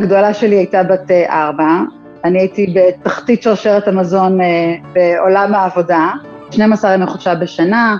הגדולה 0.00 0.34
שלי 0.34 0.56
הייתה 0.56 0.82
בת 0.82 1.10
ארבע, 1.10 1.80
אני 2.24 2.38
הייתי 2.38 2.74
בתחתית 2.74 3.42
שרשרת 3.42 3.88
המזון 3.88 4.40
אה, 4.40 4.74
בעולם 4.92 5.54
העבודה, 5.54 6.10
12 6.50 6.94
ימי 6.94 7.06
חופשה 7.06 7.34
בשנה, 7.34 7.96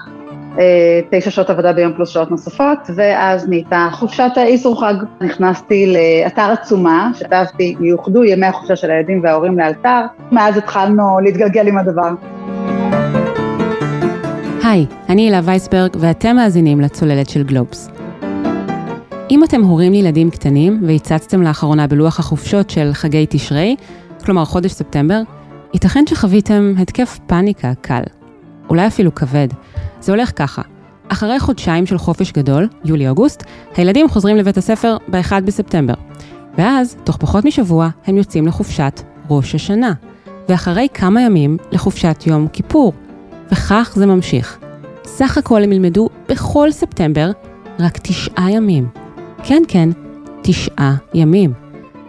אה, 0.59 1.01
תשע 1.11 1.31
שעות 1.31 1.51
עבודה 1.51 1.73
ביום 1.73 1.93
פלוס 1.93 2.09
שעות 2.09 2.31
נוספות, 2.31 2.79
ואז 2.95 3.49
נהייתה 3.49 3.89
חופשת 3.93 4.31
האיסור 4.37 4.81
חג. 4.81 4.95
נכנסתי 5.21 5.95
לאתר 5.95 6.53
עצומה, 6.53 7.11
שכתבתי, 7.15 7.77
יאוחדו 7.81 8.25
ימי 8.25 8.47
החופשה 8.47 8.77
של 8.77 8.91
הילדים 8.91 9.21
וההורים 9.23 9.59
לאלתר, 9.59 10.01
מאז 10.33 10.57
התחלנו 10.57 11.21
להתגלגל 11.23 11.69
עם 11.69 11.79
הדבר. 11.79 12.11
היי, 14.65 14.87
אני 15.09 15.23
הילה 15.23 15.41
וייסברג, 15.45 15.91
ואתם 16.01 16.37
מאזינים 16.37 16.81
לצוללת 16.81 17.29
של 17.29 17.43
גלובס. 17.43 18.00
אם 19.31 19.45
אתם 19.45 19.63
הורים 19.63 19.93
לילדים 19.93 20.31
קטנים 20.31 20.83
והצצתם 20.87 21.43
לאחרונה 21.43 21.87
בלוח 21.87 22.19
החופשות 22.19 22.71
של 22.71 22.91
חגי 22.93 23.27
תשרי, 23.31 23.77
כלומר 24.25 24.45
חודש 24.45 24.73
ספטמבר, 24.73 25.21
ייתכן 25.75 26.05
שחוויתם 26.07 26.75
התקף 26.79 27.19
פאניקה 27.27 27.73
קל, 27.81 28.03
אולי 28.69 28.87
אפילו 28.87 29.15
כבד. 29.15 29.49
זה 30.01 30.13
הולך 30.13 30.33
ככה, 30.37 30.63
אחרי 31.09 31.41
חודשיים 31.41 31.87
של 31.87 31.99
חופש 31.99 32.33
גדול, 32.33 32.69
יולי-אוגוסט, 32.85 33.45
הילדים 33.77 34.09
חוזרים 34.09 34.37
לבית 34.37 34.57
הספר 34.57 34.97
ב-1 35.09 35.41
בספטמבר. 35.45 35.95
ואז, 36.59 36.97
תוך 37.05 37.17
פחות 37.17 37.45
משבוע, 37.45 37.89
הם 38.07 38.17
יוצאים 38.17 38.47
לחופשת 38.47 39.01
ראש 39.31 39.55
השנה. 39.55 39.93
ואחרי 40.49 40.89
כמה 40.95 41.23
ימים, 41.23 41.57
לחופשת 41.73 42.27
יום 42.27 42.49
כיפור. 42.49 42.93
וכך 43.53 43.93
זה 43.95 44.07
ממשיך. 44.07 44.59
סך 45.05 45.39
הכל 45.39 45.63
הם 45.63 45.73
ילמדו 45.73 46.09
בכל 46.29 46.73
ספטמבר 46.73 47.31
רק 47.81 47.99
תשעה 47.99 48.51
ימים. 48.51 48.89
כן, 49.43 49.63
כן, 49.69 49.89
תשעה 50.43 50.97
ימים. 51.15 51.53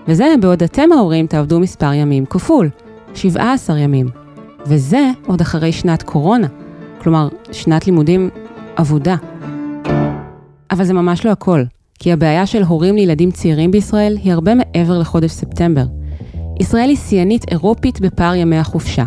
וזה 0.07 0.25
בעוד 0.41 0.63
אתם 0.63 0.91
ההורים 0.91 1.27
תעבדו 1.27 1.59
מספר 1.59 1.93
ימים 1.93 2.25
כפול, 2.25 2.69
17 3.13 3.79
ימים. 3.79 4.09
וזה 4.65 5.11
עוד 5.27 5.41
אחרי 5.41 5.71
שנת 5.71 6.03
קורונה, 6.03 6.47
כלומר, 7.01 7.27
שנת 7.51 7.85
לימודים 7.85 8.29
אבודה. 8.79 9.15
אבל 10.71 10.83
זה 10.83 10.93
ממש 10.93 11.25
לא 11.25 11.31
הכל, 11.31 11.63
כי 11.99 12.13
הבעיה 12.13 12.45
של 12.45 12.63
הורים 12.63 12.95
לילדים 12.95 13.31
צעירים 13.31 13.71
בישראל 13.71 14.17
היא 14.23 14.33
הרבה 14.33 14.55
מעבר 14.55 14.99
לחודש 14.99 15.31
ספטמבר. 15.31 15.85
ישראל 16.59 16.89
היא 16.89 16.97
שיאנית 16.97 17.51
אירופית 17.51 18.01
בפער 18.01 18.35
ימי 18.35 18.57
החופשה. 18.57 19.03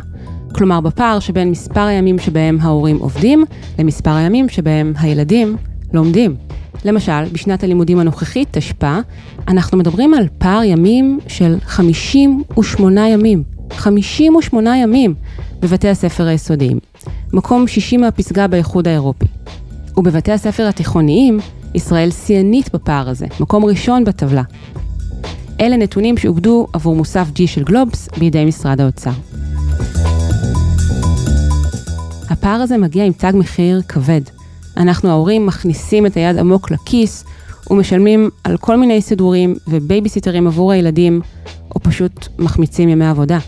כלומר, 0.54 0.80
בפער 0.80 1.18
שבין 1.18 1.50
מספר 1.50 1.80
הימים 1.80 2.18
שבהם 2.18 2.58
ההורים 2.60 2.98
עובדים, 2.98 3.44
למספר 3.78 4.10
הימים 4.10 4.48
שבהם 4.48 4.92
הילדים 5.00 5.56
לומדים. 5.92 6.36
למשל, 6.84 7.24
בשנת 7.32 7.64
הלימודים 7.64 7.98
הנוכחית, 7.98 8.48
תשפ"א, 8.50 9.00
אנחנו 9.48 9.78
מדברים 9.78 10.14
על 10.14 10.26
פער 10.38 10.64
ימים 10.64 11.20
של 11.28 11.56
58 11.62 13.08
ימים. 13.08 13.42
58 13.72 14.78
ימים 14.78 15.14
בבתי 15.60 15.88
הספר 15.88 16.26
היסודיים. 16.26 16.78
מקום 17.32 17.66
60 17.68 18.00
מהפסגה 18.00 18.46
באיחוד 18.46 18.88
האירופי. 18.88 19.26
ובבתי 19.96 20.32
הספר 20.32 20.66
התיכוניים, 20.68 21.38
ישראל 21.74 22.10
שיאנית 22.10 22.74
בפער 22.74 23.08
הזה, 23.08 23.26
מקום 23.40 23.64
ראשון 23.64 24.04
בטבלה. 24.04 24.42
אלה 25.60 25.76
נתונים 25.76 26.16
שעובדו 26.16 26.66
עבור 26.72 26.96
מוסף 26.96 27.28
G 27.34 27.46
של 27.46 27.64
גלובס 27.64 28.08
בידי 28.18 28.44
משרד 28.44 28.80
האוצר. 28.80 29.10
הפער 32.30 32.60
הזה 32.60 32.78
מגיע 32.78 33.04
עם 33.04 33.12
תג 33.12 33.32
מחיר 33.34 33.82
כבד. 33.88 34.20
אנחנו 34.76 35.10
ההורים 35.10 35.46
מכניסים 35.46 36.06
את 36.06 36.16
היד 36.16 36.38
עמוק 36.38 36.70
לכיס 36.70 37.24
ומשלמים 37.70 38.30
על 38.44 38.56
כל 38.56 38.76
מיני 38.76 39.02
סידורים 39.02 39.54
ובייביסיטרים 39.68 40.46
עבור 40.46 40.72
הילדים, 40.72 41.20
או 41.74 41.80
פשוט 41.80 42.28
מחמיצים 42.38 42.88
ימי 42.88 43.06
עבודה. 43.06 43.38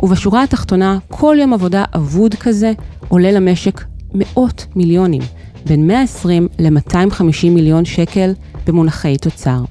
ובשורה 0.00 0.42
התחתונה, 0.42 0.98
כל 1.08 1.36
יום 1.40 1.52
עבודה 1.52 1.84
אבוד 1.94 2.34
כזה 2.34 2.72
עולה 3.08 3.32
למשק 3.32 3.84
מאות 4.14 4.66
מיליונים, 4.76 5.22
בין 5.66 5.86
120 5.86 6.48
ל-250 6.58 7.50
מיליון 7.50 7.84
שקל 7.84 8.32
במונחי 8.66 9.16
תוצר. 9.16 9.64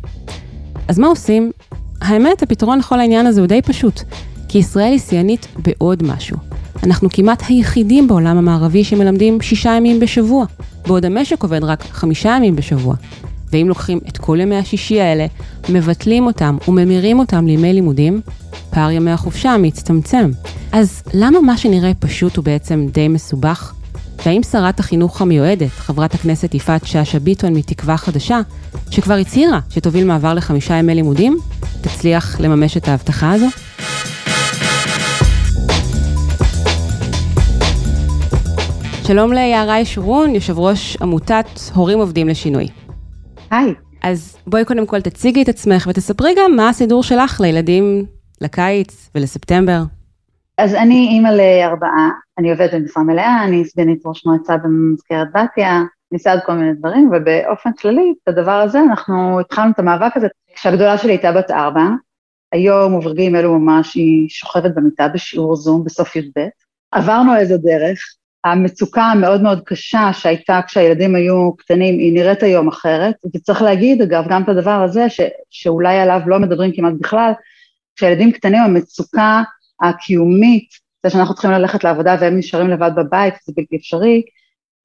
אז 0.88 1.00
מה 1.00 1.08
עושים? 1.08 1.52
האמת, 2.02 2.44
הפתרון 2.44 2.80
לכל 2.80 3.00
העניין 3.00 3.26
הזה 3.26 3.42
הוא 3.42 3.48
די 3.48 3.62
פשוט, 3.62 4.02
כי 4.48 4.58
ישראל 4.58 4.92
היא 4.92 5.00
שיאנית 5.00 5.48
בעוד 5.58 6.04
משהו. 6.04 6.49
אנחנו 6.84 7.10
כמעט 7.14 7.44
היחידים 7.48 8.08
בעולם 8.08 8.38
המערבי 8.38 8.84
שמלמדים 8.84 9.42
שישה 9.42 9.70
ימים 9.70 10.00
בשבוע, 10.00 10.46
בעוד 10.88 11.06
המשק 11.06 11.44
עובד 11.44 11.64
רק 11.64 11.84
חמישה 11.92 12.30
ימים 12.30 12.56
בשבוע. 12.56 12.96
ואם 13.52 13.66
לוקחים 13.70 14.00
את 14.08 14.18
כל 14.18 14.38
ימי 14.42 14.56
השישי 14.56 15.02
האלה, 15.02 15.26
מבטלים 15.70 16.26
אותם 16.26 16.58
וממירים 16.68 17.20
אותם 17.20 17.48
לימי 17.48 17.74
לימודים, 17.74 18.22
פער 18.70 18.92
ימי 18.92 19.12
החופשה 19.12 19.58
מצטמצם. 19.58 20.32
אז 20.72 21.04
למה 21.14 21.42
מה 21.42 21.58
שנראה 21.58 21.92
פשוט 22.00 22.38
הוא 22.38 22.46
בעצם 22.46 22.88
די 22.92 23.08
מסובך? 23.08 23.74
והאם 24.26 24.44
שרת 24.44 24.80
החינוך 24.80 25.22
המיועדת, 25.22 25.70
חברת 25.70 26.14
הכנסת 26.14 26.54
יפעת 26.54 26.86
שאשא 26.86 27.20
ביטון 27.20 27.54
מתקווה 27.54 27.98
חדשה, 27.98 28.40
שכבר 28.92 29.14
הצהירה 29.14 29.60
שתוביל 29.70 30.06
מעבר 30.06 30.34
לחמישה 30.34 30.74
ימי 30.74 30.96
לימודים, 30.96 31.38
תצליח 31.82 32.40
לממש 32.40 32.78
את 32.78 32.88
ההבטחה 32.88 33.32
הזו? 33.32 33.48
שלום 39.10 39.34
ליערה 39.34 39.80
ישורון, 39.80 40.36
יושב 40.36 40.60
ראש 40.60 40.98
עמותת 41.02 41.46
הורים 41.76 42.00
עובדים 42.00 42.28
לשינוי. 42.28 42.68
היי. 43.52 43.74
אז 44.04 44.38
בואי 44.48 44.66
קודם 44.66 44.86
כל 44.86 45.02
תציגי 45.02 45.42
את 45.44 45.50
עצמך 45.50 45.88
ותספרי 45.90 46.34
גם 46.38 46.56
מה 46.56 46.70
הסידור 46.70 47.04
שלך 47.04 47.42
לילדים 47.42 48.06
לקיץ 48.42 49.10
ולספטמבר. 49.16 49.82
אז 50.58 50.76
אני 50.76 51.08
אימא 51.12 51.28
לארבעה, 51.28 52.10
אני 52.38 52.52
עובדת 52.52 52.74
במשרה 52.74 53.04
מלאה, 53.04 53.44
אני 53.44 53.66
סגנית 53.66 54.02
ראש 54.06 54.26
מועצה 54.26 54.58
במזכרת 54.58 55.28
בתיה, 55.34 55.82
עושה 56.14 56.32
עוד 56.34 56.42
כל 56.46 56.54
מיני 56.54 56.74
דברים, 56.74 57.12
ובאופן 57.14 57.74
כללי, 57.74 58.14
את 58.24 58.28
הדבר 58.28 58.62
הזה, 58.62 58.80
אנחנו 58.80 59.40
התחלנו 59.40 59.72
את 59.72 59.80
המאבק 59.80 60.18
הזה 60.18 60.28
כשהגדולה 60.56 60.98
שלי 60.98 61.12
הייתה 61.12 61.32
בת 61.32 61.52
ארבע, 61.52 61.88
היום 62.52 62.94
וברגעים 62.94 63.36
אלו 63.36 63.60
ממש 63.60 63.96
היא 63.96 64.30
שוכבת 64.30 64.76
במיטה 64.76 65.08
בשיעור 65.08 65.56
זום 65.56 65.84
בסוף 65.84 66.16
י"ב. 66.16 66.48
עברנו 66.92 67.36
איזה 67.36 67.58
דרך, 67.58 68.00
המצוקה 68.44 69.04
המאוד 69.04 69.42
מאוד 69.42 69.62
קשה 69.66 70.10
שהייתה 70.14 70.60
כשהילדים 70.68 71.16
היו 71.16 71.56
קטנים, 71.58 72.00
היא 72.00 72.14
נראית 72.14 72.44
היום 72.44 72.68
אחרת, 72.68 73.16
וצריך 73.36 73.62
להגיד 73.62 74.02
אגב 74.02 74.24
גם 74.30 74.44
את 74.44 74.50
הדבר 74.50 74.84
הזה, 74.84 75.10
ש, 75.10 75.22
שאולי 75.50 76.00
עליו 76.00 76.22
לא 76.26 76.40
מדברים 76.40 76.72
כמעט 76.76 76.94
בכלל, 77.00 77.32
כשילדים 77.96 78.32
קטנים 78.32 78.62
המצוקה 78.64 79.42
הקיומית, 79.82 80.70
זה 81.04 81.10
שאנחנו 81.10 81.34
צריכים 81.34 81.52
ללכת 81.52 81.84
לעבודה 81.84 82.16
והם 82.20 82.38
נשארים 82.38 82.68
לבד 82.68 82.92
בבית, 82.96 83.34
זה 83.46 83.54
בלתי 83.56 83.76
אפשרי, 83.76 84.22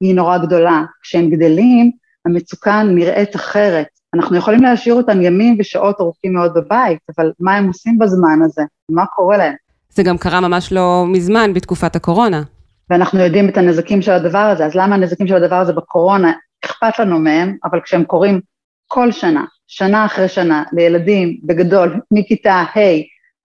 היא 0.01 0.15
נורא 0.15 0.37
גדולה. 0.37 0.83
כשהם 1.01 1.29
גדלים, 1.29 1.91
המצוקה 2.25 2.83
נראית 2.83 3.35
אחרת. 3.35 3.87
אנחנו 4.13 4.37
יכולים 4.37 4.63
להשאיר 4.63 4.95
אותם 4.95 5.21
ימים 5.21 5.55
ושעות 5.59 5.95
ארוכים 5.99 6.33
מאוד 6.33 6.53
בבית, 6.53 6.99
אבל 7.17 7.31
מה 7.39 7.55
הם 7.55 7.67
עושים 7.67 7.99
בזמן 7.99 8.39
הזה? 8.45 8.61
מה 8.89 9.05
קורה 9.05 9.37
להם? 9.37 9.53
זה 9.89 10.03
גם 10.03 10.17
קרה 10.17 10.41
ממש 10.41 10.73
לא 10.73 11.05
מזמן, 11.07 11.53
בתקופת 11.53 11.95
הקורונה. 11.95 12.43
ואנחנו 12.89 13.19
יודעים 13.19 13.49
את 13.49 13.57
הנזקים 13.57 14.01
של 14.01 14.11
הדבר 14.11 14.37
הזה, 14.37 14.65
אז 14.65 14.75
למה 14.75 14.95
הנזקים 14.95 15.27
של 15.27 15.35
הדבר 15.35 15.55
הזה 15.55 15.73
בקורונה, 15.73 16.33
אכפת 16.65 16.99
לנו 16.99 17.19
מהם, 17.19 17.57
אבל 17.63 17.81
כשהם 17.81 18.03
קורים 18.03 18.41
כל 18.87 19.11
שנה, 19.11 19.43
שנה 19.67 20.05
אחרי 20.05 20.27
שנה, 20.27 20.63
לילדים 20.73 21.37
בגדול, 21.43 21.99
מכיתה 22.11 22.53
ה' 22.53 22.79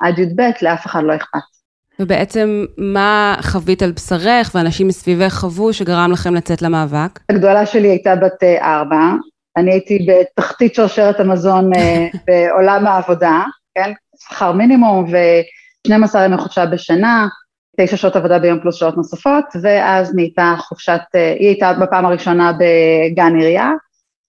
עד 0.00 0.18
י"ב, 0.18 0.40
לאף 0.62 0.86
אחד 0.86 1.02
לא 1.04 1.16
אכפת. 1.16 1.40
ובעצם 2.00 2.64
מה 2.78 3.36
חווית 3.42 3.82
על 3.82 3.92
בשרך 3.92 4.50
ואנשים 4.54 4.88
מסביבך 4.88 5.32
חוו 5.32 5.72
שגרם 5.72 6.12
לכם 6.12 6.34
לצאת 6.34 6.62
למאבק? 6.62 7.20
הגדולה 7.28 7.66
שלי 7.66 7.88
הייתה 7.88 8.16
בת 8.16 8.42
ארבע, 8.42 9.12
אני 9.56 9.70
הייתי 9.72 10.06
בתחתית 10.08 10.74
שרשרת 10.74 11.20
המזון 11.20 11.70
אה, 11.74 12.06
בעולם 12.26 12.86
העבודה, 12.86 13.42
כן? 13.74 13.92
שכר 14.16 14.52
מינימום 14.52 15.04
ו-12 15.12 16.18
ימי 16.18 16.36
חופשה 16.36 16.66
בשנה, 16.66 17.28
תשע 17.82 17.96
שעות 17.96 18.16
עבודה 18.16 18.38
ביום 18.38 18.60
פלוס 18.60 18.76
שעות 18.76 18.96
נוספות, 18.96 19.44
ואז 19.62 20.14
נהייתה 20.14 20.54
חופשת, 20.58 21.00
אה, 21.14 21.34
היא 21.38 21.48
הייתה 21.48 21.72
בפעם 21.72 22.06
הראשונה 22.06 22.52
בגן 22.52 23.36
עירייה, 23.36 23.70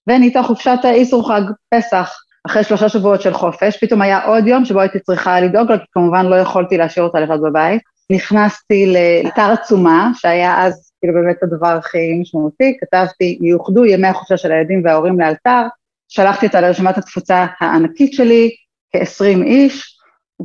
ונהייתה 0.08 0.44
חופשת 0.44 0.78
איסור 0.86 1.28
חג 1.28 1.42
פסח, 1.70 2.14
אחרי 2.48 2.64
שלושה 2.64 2.90
שבועות 2.90 3.22
של 3.22 3.34
חופש, 3.34 3.78
פתאום 3.84 4.02
היה 4.02 4.26
עוד 4.26 4.48
יום 4.48 4.66
שבו 4.66 4.80
הייתי 4.80 5.00
צריכה 5.00 5.42
לדאוג 5.42 5.72
לה, 5.72 5.78
כי 5.78 5.86
כמובן 5.92 6.26
לא 6.26 6.36
יכולתי 6.36 6.78
להשאיר 6.78 7.06
אותה 7.06 7.20
לבד 7.20 7.42
בבית. 7.42 7.82
נכנסתי 8.12 8.94
לאתר 8.94 9.52
עצומה, 9.52 10.12
שהיה 10.16 10.66
אז 10.66 10.92
כאילו 11.00 11.14
באמת 11.14 11.44
הדבר 11.44 11.68
הכי 11.68 12.20
משמעותי, 12.22 12.78
כתבתי, 12.82 13.40
יאוחדו 13.42 13.86
ימי 13.86 14.08
החופשה 14.08 14.38
של 14.38 14.52
הילדים 14.52 14.82
וההורים 14.86 15.20
לאלתר, 15.20 15.62
שלחתי 16.08 16.46
אותה 16.46 16.62
לרשימת 16.62 16.98
התפוצה 16.98 17.46
הענקית 17.60 18.14
שלי, 18.14 18.50
כ-20 18.94 19.44
איש, 19.44 19.98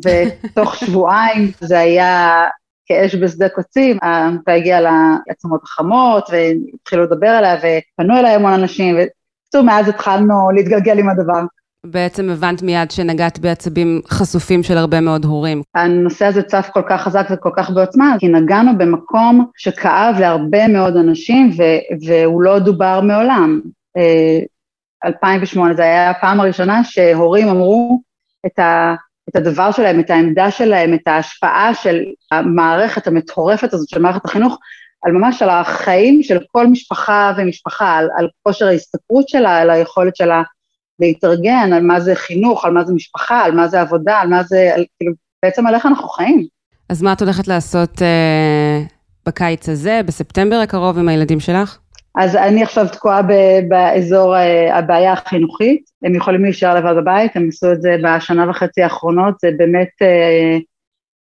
ותוך 0.04 0.76
שבועיים 0.76 1.50
זה 1.60 1.78
היה 1.78 2.44
כאש 2.86 3.14
בשדה 3.14 3.48
קוצים, 3.48 3.98
העמותה 4.02 4.52
הגיעה 4.52 4.80
לעצמות 4.80 5.60
החמות, 5.64 6.28
והתחילו 6.30 7.02
לדבר 7.02 7.28
עליה, 7.28 7.56
ופנו 7.56 8.18
אליי 8.18 8.34
המון 8.34 8.52
אנשים, 8.52 8.96
ובקיצור, 8.96 9.62
מאז 9.62 9.88
התחלנו 9.88 10.50
להתגלגל 10.54 10.98
עם 10.98 11.08
הדבר. 11.08 11.42
בעצם 11.86 12.30
הבנת 12.30 12.62
מיד 12.62 12.90
שנגעת 12.90 13.38
בעצבים 13.38 14.00
חשופים 14.08 14.62
של 14.62 14.78
הרבה 14.78 15.00
מאוד 15.00 15.24
הורים. 15.24 15.62
הנושא 15.74 16.26
הזה 16.26 16.42
צף 16.42 16.68
כל 16.72 16.82
כך 16.88 17.02
חזק 17.02 17.26
וכל 17.30 17.50
כך 17.56 17.70
בעוצמה, 17.70 18.16
כי 18.18 18.28
נגענו 18.28 18.78
במקום 18.78 19.46
שכאב 19.56 20.16
להרבה 20.20 20.68
מאוד 20.68 20.96
אנשים 20.96 21.50
ו- 21.58 22.06
והוא 22.06 22.42
לא 22.42 22.58
דובר 22.58 23.00
מעולם. 23.00 23.60
2008 25.04 25.70
אה, 25.70 25.76
זה 25.76 25.82
היה 25.82 26.10
הפעם 26.10 26.40
הראשונה 26.40 26.84
שהורים 26.84 27.48
אמרו 27.48 28.00
את, 28.46 28.58
ה- 28.58 28.94
את 29.28 29.36
הדבר 29.36 29.70
שלהם, 29.70 30.00
את 30.00 30.10
העמדה 30.10 30.50
שלהם, 30.50 30.94
את 30.94 31.08
ההשפעה 31.08 31.74
של 31.74 32.04
המערכת 32.32 33.06
המטורפת 33.06 33.72
הזאת 33.72 33.88
של 33.88 34.00
מערכת 34.02 34.24
החינוך, 34.24 34.58
על 35.02 35.12
ממש 35.12 35.42
על 35.42 35.50
החיים 35.50 36.22
של 36.22 36.38
כל 36.52 36.66
משפחה 36.66 37.32
ומשפחה, 37.36 37.96
על, 37.96 38.08
על 38.18 38.28
כושר 38.42 38.66
ההסתכרות 38.66 39.28
שלה, 39.28 39.58
על 39.58 39.70
היכולת 39.70 40.16
שלה 40.16 40.42
להתארגן, 41.00 41.72
על 41.72 41.82
מה 41.82 42.00
זה 42.00 42.14
חינוך, 42.14 42.64
על 42.64 42.72
מה 42.72 42.84
זה 42.84 42.94
משפחה, 42.94 43.44
על 43.44 43.52
מה 43.52 43.68
זה 43.68 43.80
עבודה, 43.80 44.18
על 44.18 44.28
מה 44.28 44.42
זה, 44.42 44.70
על, 44.74 44.84
כאילו, 44.98 45.12
בעצם 45.42 45.66
על 45.66 45.74
איך 45.74 45.86
אנחנו 45.86 46.08
חיים. 46.08 46.46
אז 46.88 47.02
מה 47.02 47.12
את 47.12 47.22
הולכת 47.22 47.48
לעשות 47.48 48.02
אה, 48.02 48.82
בקיץ 49.26 49.68
הזה, 49.68 50.00
בספטמבר 50.06 50.56
הקרוב 50.56 50.98
עם 50.98 51.08
הילדים 51.08 51.40
שלך? 51.40 51.78
אז 52.16 52.36
אני 52.36 52.62
עכשיו 52.62 52.86
תקועה 52.92 53.20
באזור 53.68 54.36
אה, 54.36 54.78
הבעיה 54.78 55.12
החינוכית, 55.12 55.90
הם 56.02 56.14
יכולים 56.14 56.42
להישאר 56.42 56.74
לבד 56.74 56.94
בבית, 56.96 57.36
הם 57.36 57.48
עשו 57.48 57.72
את 57.72 57.82
זה 57.82 57.96
בשנה 58.04 58.50
וחצי 58.50 58.82
האחרונות, 58.82 59.34
זה 59.40 59.50
באמת, 59.56 59.88
אה, 60.02 60.58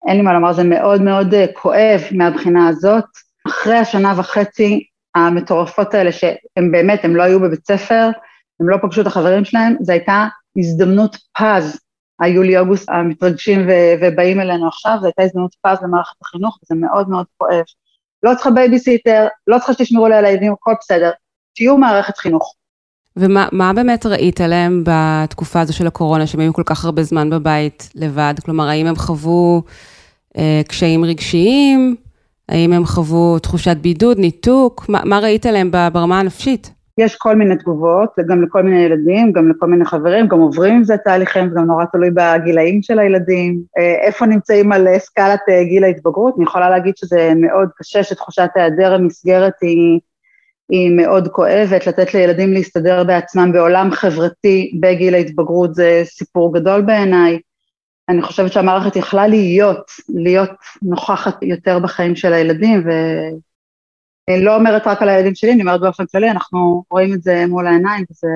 אין 0.07 0.17
לי 0.17 0.21
מה 0.21 0.33
לומר, 0.33 0.53
זה 0.53 0.63
מאוד 0.63 1.01
מאוד 1.01 1.33
אה, 1.33 1.45
כואב 1.53 2.01
מהבחינה 2.11 2.67
הזאת. 2.67 3.03
אחרי 3.47 3.77
השנה 3.77 4.13
וחצי 4.17 4.83
המטורפות 5.15 5.93
האלה, 5.93 6.11
שהם 6.11 6.71
באמת, 6.71 7.05
הם 7.05 7.15
לא 7.15 7.23
היו 7.23 7.39
בבית 7.39 7.67
ספר, 7.67 8.09
הם 8.59 8.69
לא 8.69 8.77
פגשו 8.81 9.01
את 9.01 9.07
החברים 9.07 9.45
שלהם, 9.45 9.75
זו 9.81 9.91
הייתה 9.91 10.27
הזדמנות 10.57 11.17
פז, 11.37 11.79
היולי-אוגוסט 12.19 12.89
המתרגשים 12.89 13.67
ובאים 14.01 14.39
אלינו 14.39 14.67
עכשיו, 14.67 14.97
זו 14.99 15.05
הייתה 15.05 15.23
הזדמנות 15.23 15.55
פז 15.61 15.77
למערכת 15.83 16.21
החינוך, 16.21 16.59
וזה 16.63 16.75
מאוד 16.81 17.09
מאוד 17.09 17.25
כואב. 17.37 17.63
לא 18.23 18.31
צריכה 18.35 18.51
בייביסיטר, 18.51 19.27
לא 19.47 19.57
צריכה 19.57 19.73
שתשמרו 19.73 20.07
לי 20.07 20.15
על 20.15 20.25
הילדים, 20.25 20.53
הכל 20.53 20.73
בסדר, 20.79 21.11
תהיו 21.55 21.77
מערכת 21.77 22.17
חינוך. 22.17 22.53
ומה 23.15 23.73
באמת 23.75 24.05
ראית 24.05 24.41
עליהם 24.41 24.83
בתקופה 24.85 25.61
הזו 25.61 25.73
של 25.73 25.87
הקורונה, 25.87 26.27
שהם 26.27 26.39
היו 26.39 26.53
כל 26.53 26.63
כך 26.65 26.85
הרבה 26.85 27.03
זמן 27.03 27.29
בבית 27.29 27.89
לבד? 27.95 28.33
כלומר, 28.45 28.67
האם 28.67 28.87
הם 28.87 28.95
חוו 28.95 29.61
אה, 30.37 30.61
קשיים 30.67 31.05
רגשיים? 31.05 31.95
האם 32.49 32.73
הם 32.73 32.85
חוו 32.85 33.39
תחושת 33.39 33.77
בידוד, 33.77 34.19
ניתוק? 34.19 34.89
מה, 34.89 35.01
מה 35.05 35.19
ראית 35.19 35.45
עליהם 35.45 35.71
ברמה 35.93 36.19
הנפשית? 36.19 36.71
יש 36.99 37.15
כל 37.15 37.35
מיני 37.35 37.55
תגובות, 37.55 38.09
גם 38.27 38.43
לכל 38.43 38.63
מיני 38.63 38.81
ילדים, 38.81 39.31
גם 39.31 39.49
לכל 39.49 39.67
מיני 39.67 39.85
חברים, 39.85 40.27
גם 40.27 40.39
עוברים 40.39 40.75
עם 40.75 40.83
זה 40.83 40.97
תהליכים, 40.97 41.49
זה 41.49 41.55
גם 41.55 41.65
נורא 41.65 41.85
תלוי 41.85 42.09
בגילאים 42.13 42.81
של 42.81 42.99
הילדים, 42.99 43.61
אה, 43.77 43.95
איפה 44.01 44.25
נמצאים 44.25 44.71
על 44.71 44.87
סקלת 44.97 45.39
אה, 45.49 45.63
גיל 45.63 45.83
ההתבגרות, 45.83 46.33
אני 46.37 46.43
יכולה 46.43 46.69
להגיד 46.69 46.97
שזה 46.97 47.33
מאוד 47.35 47.69
קשה, 47.75 48.03
שתחושת 48.03 48.49
היעדר 48.55 48.93
המסגרת 48.93 49.53
היא, 49.61 49.99
היא 50.69 50.91
מאוד 50.95 51.27
כואבת, 51.27 51.87
לתת 51.87 52.13
לילדים 52.13 52.53
להסתדר 52.53 53.03
בעצמם 53.03 53.51
בעולם 53.51 53.91
חברתי 53.91 54.71
בגיל 54.79 55.15
ההתבגרות 55.15 55.75
זה 55.75 56.01
סיפור 56.05 56.53
גדול 56.53 56.81
בעיניי. 56.81 57.39
אני 58.09 58.21
חושבת 58.21 58.51
שהמערכת 58.53 58.95
יכלה 58.95 59.27
להיות, 59.27 59.91
להיות 60.09 60.51
נוכחת 60.81 61.43
יותר 61.43 61.79
בחיים 61.79 62.15
של 62.15 62.33
הילדים, 62.33 62.83
ואני 64.29 64.43
לא 64.43 64.55
אומרת 64.55 64.87
רק 64.87 65.01
על 65.01 65.09
הילדים 65.09 65.35
שלי, 65.35 65.53
אני 65.53 65.61
אומרת 65.61 65.81
באופן 65.81 66.05
כללי, 66.05 66.31
אנחנו 66.31 66.83
רואים 66.91 67.13
את 67.13 67.23
זה 67.23 67.45
מול 67.47 67.67
העיניים, 67.67 68.05
וזה... 68.11 68.27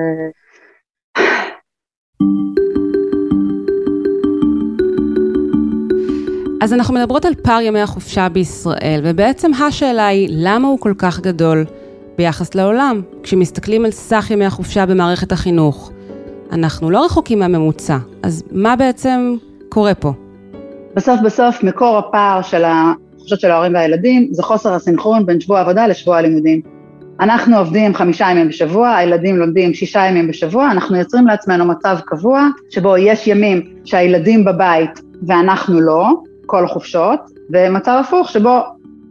אז 6.62 6.72
אנחנו 6.72 6.94
מדברות 6.94 7.24
על 7.24 7.34
פער 7.34 7.60
ימי 7.60 7.80
החופשה 7.80 8.28
בישראל, 8.28 9.00
ובעצם 9.04 9.50
השאלה 9.54 10.06
היא, 10.06 10.28
למה 10.32 10.68
הוא 10.68 10.78
כל 10.80 10.92
כך 10.98 11.20
גדול 11.20 11.64
ביחס 12.16 12.54
לעולם? 12.54 13.02
כשמסתכלים 13.22 13.84
על 13.84 13.90
סך 13.90 14.30
ימי 14.30 14.44
החופשה 14.44 14.86
במערכת 14.86 15.32
החינוך, 15.32 15.92
אנחנו 16.52 16.90
לא 16.90 17.04
רחוקים 17.04 17.38
מהממוצע, 17.38 17.96
אז 18.22 18.44
מה 18.52 18.76
בעצם 18.76 19.36
קורה 19.68 19.94
פה? 19.94 20.12
בסוף 20.94 21.20
בסוף 21.24 21.62
מקור 21.62 21.98
הפער 21.98 22.42
של 22.42 22.64
החופשות 23.24 23.40
של 23.40 23.50
ההורים 23.50 23.74
והילדים 23.74 24.28
זה 24.32 24.42
חוסר 24.42 24.74
הסנכרון 24.74 25.26
בין 25.26 25.40
שבוע 25.40 25.58
העבודה 25.58 25.86
לשבוע 25.86 26.18
הלימודים. 26.18 26.60
אנחנו 27.20 27.58
עובדים 27.58 27.94
חמישה 27.94 28.26
ימים 28.30 28.48
בשבוע, 28.48 28.94
הילדים 28.94 29.36
לומדים 29.36 29.74
שישה 29.74 30.00
ימים 30.00 30.28
בשבוע, 30.28 30.70
אנחנו 30.70 30.96
יוצרים 30.96 31.26
לעצמנו 31.26 31.64
מצב 31.64 31.98
קבוע 32.06 32.48
שבו 32.70 32.96
יש 32.96 33.26
ימים 33.26 33.62
שהילדים 33.84 34.44
בבית 34.44 35.00
ואנחנו 35.26 35.80
לא, 35.80 36.08
כל 36.46 36.64
החופשות, 36.64 37.20
ומצב 37.52 38.02
הפוך 38.04 38.30
שבו 38.30 38.60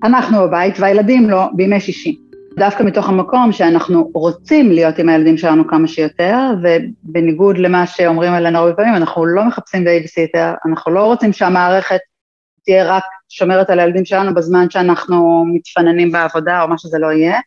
אנחנו 0.04 0.38
בבית 0.42 0.80
והילדים 0.80 1.30
לא 1.30 1.46
בימי 1.54 1.80
שישי. 1.80 2.18
דווקא 2.58 2.84
מתוך 2.84 3.10
המקום 3.10 3.52
שאנחנו 3.52 4.12
רוצים 4.14 4.72
להיות 4.72 4.98
עם 4.98 5.10
הילדים 5.10 5.38
שלנו 5.38 5.68
כמה 5.68 5.88
שיותר, 5.88 6.38
ובניגוד 6.64 7.58
למה 7.58 7.88
שאומרים 7.88 8.34
עלינו 8.34 8.60
הרבה 8.60 8.74
פעמים, 8.74 8.96
אנחנו 8.96 9.26
לא 9.26 9.46
מחפשים 9.46 9.84
בייביסיטר, 9.84 10.54
אנחנו 10.66 10.92
לא 10.92 11.06
רוצים 11.06 11.34
שהמערכת 11.34 12.00
תהיה 12.66 12.96
רק 12.96 13.04
שומרת 13.36 13.70
על 13.70 13.80
הילדים 13.80 14.06
שלנו 14.06 14.34
בזמן 14.34 14.70
שאנחנו 14.70 15.46
מתפננים 15.54 16.12
בעבודה 16.12 16.62
או 16.62 16.68
מה 16.68 16.78
שזה 16.78 17.00
לא 17.00 17.08
יהיה. 17.12 17.40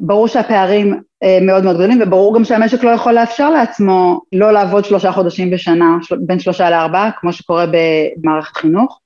ברור 0.00 0.28
שהפערים 0.28 1.00
אה, 1.22 1.38
מאוד 1.42 1.64
מאוד 1.64 1.76
גדולים, 1.76 2.02
וברור 2.02 2.34
גם 2.34 2.44
שהמשק 2.44 2.84
לא 2.84 2.90
יכול 2.90 3.12
לאפשר 3.12 3.50
לעצמו 3.50 4.20
לא 4.32 4.52
לעבוד 4.52 4.84
שלושה 4.84 5.12
חודשים 5.12 5.50
בשנה, 5.50 5.98
בין 6.26 6.38
שלושה 6.38 6.70
לארבעה, 6.70 7.10
כמו 7.20 7.32
שקורה 7.32 7.66
במערכת 7.66 8.56
חינוך. 8.56 9.00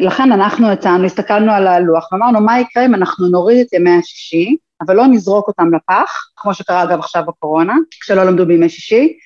לכן 0.00 0.32
אנחנו 0.32 0.68
הצענו, 0.68 1.04
הסתכלנו 1.04 1.52
על 1.52 1.66
הלוח 1.66 2.12
ואמרנו 2.12 2.40
מה 2.40 2.60
יקרה 2.60 2.86
אם 2.86 2.94
אנחנו 2.94 3.28
נוריד 3.28 3.66
את 3.66 3.72
ימי 3.72 3.90
השישי, 3.90 4.56
אבל 4.86 4.96
לא 4.96 5.06
נזרוק 5.06 5.48
אותם 5.48 5.74
לפח, 5.74 6.30
כמו 6.36 6.54
שקרה 6.54 6.82
אגב 6.82 6.98
עכשיו 6.98 7.22
בקורונה, 7.26 7.74
כשלא 8.00 8.24
למדו 8.24 8.46
בימי 8.46 8.68
שישי, 8.68 9.18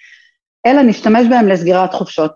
אלא 0.67 0.83
נשתמש 0.83 1.27
בהם 1.31 1.49
לסגירת 1.49 1.95
חופשות. 1.95 2.33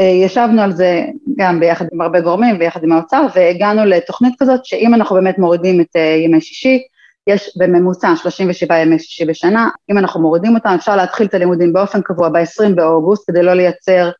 וישבנו 0.00 0.62
על 0.62 0.72
זה 0.72 1.04
גם 1.36 1.60
ביחד 1.60 1.84
עם 1.92 2.00
הרבה 2.00 2.20
גורמים, 2.20 2.58
ביחד 2.58 2.84
עם 2.84 2.92
האוצר, 2.92 3.26
והגענו 3.34 3.84
לתוכנית 3.84 4.34
כזאת 4.38 4.64
שאם 4.64 4.94
אנחנו 4.94 5.16
באמת 5.16 5.38
מורידים 5.38 5.80
את 5.80 5.96
אה, 5.96 6.16
ימי 6.24 6.40
שישי, 6.40 6.82
יש 7.26 7.50
בממוצע 7.56 8.16
37 8.16 8.78
ימי 8.78 8.98
שישי 8.98 9.24
בשנה, 9.24 9.68
אם 9.90 9.98
אנחנו 9.98 10.20
מורידים 10.20 10.54
אותם 10.54 10.74
אפשר 10.78 10.96
להתחיל 10.96 11.26
את 11.26 11.34
הלימודים 11.34 11.72
באופן 11.72 12.02
קבוע 12.02 12.28
ב-20 12.28 12.74
באוגוסט 12.74 13.30
כדי 13.30 13.42
לא 13.42 13.54
לייצר 13.54 14.10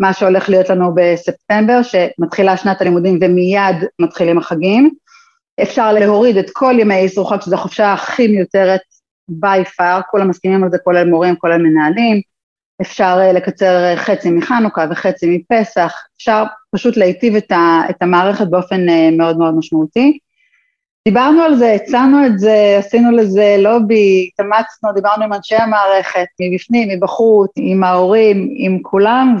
מה 0.00 0.12
שהולך 0.12 0.48
להיות 0.48 0.68
לנו 0.68 0.92
בספטמבר, 0.94 1.80
שמתחילה 1.82 2.56
שנת 2.56 2.80
הלימודים 2.80 3.18
ומיד 3.22 3.76
מתחילים 3.98 4.38
החגים. 4.38 4.90
אפשר 5.62 5.92
להוריד 5.92 6.36
את 6.36 6.50
כל 6.52 6.74
ימי 6.78 7.06
אסרו 7.06 7.24
חג, 7.24 7.40
שזו 7.40 7.54
החופשה 7.54 7.92
הכי 7.92 8.28
מיותרת 8.28 8.80
by 9.30 9.64
far, 9.66 10.02
כולם 10.10 10.28
מסכימים 10.28 10.64
על 10.64 10.70
זה, 10.70 10.78
כולל 10.78 11.10
מורים, 11.10 11.36
כולל 11.36 11.62
מנהלים. 11.62 12.20
אפשר 12.80 13.18
אה, 13.20 13.32
לקצר 13.32 13.84
אה, 13.84 13.96
חצי 13.96 14.30
מחנוכה 14.30 14.84
וחצי 14.90 15.26
מפסח, 15.38 15.92
אפשר 16.16 16.44
פשוט 16.74 16.96
להיטיב 16.96 17.36
את, 17.36 17.52
את 17.90 17.96
המערכת 18.00 18.46
באופן 18.46 18.88
אה, 18.88 19.08
מאוד 19.12 19.38
מאוד 19.38 19.54
משמעותי. 19.54 20.18
דיברנו 21.08 21.42
על 21.42 21.56
זה, 21.56 21.72
הצענו 21.72 22.26
את 22.26 22.38
זה, 22.38 22.76
עשינו 22.78 23.10
לזה 23.10 23.56
לובי, 23.58 24.30
התאמצנו, 24.32 24.92
דיברנו 24.94 25.24
עם 25.24 25.32
אנשי 25.32 25.56
המערכת, 25.56 26.26
מבפנים, 26.40 26.88
מבחוץ, 26.88 27.50
עם 27.56 27.84
ההורים, 27.84 28.48
עם 28.56 28.78
כולם, 28.82 29.36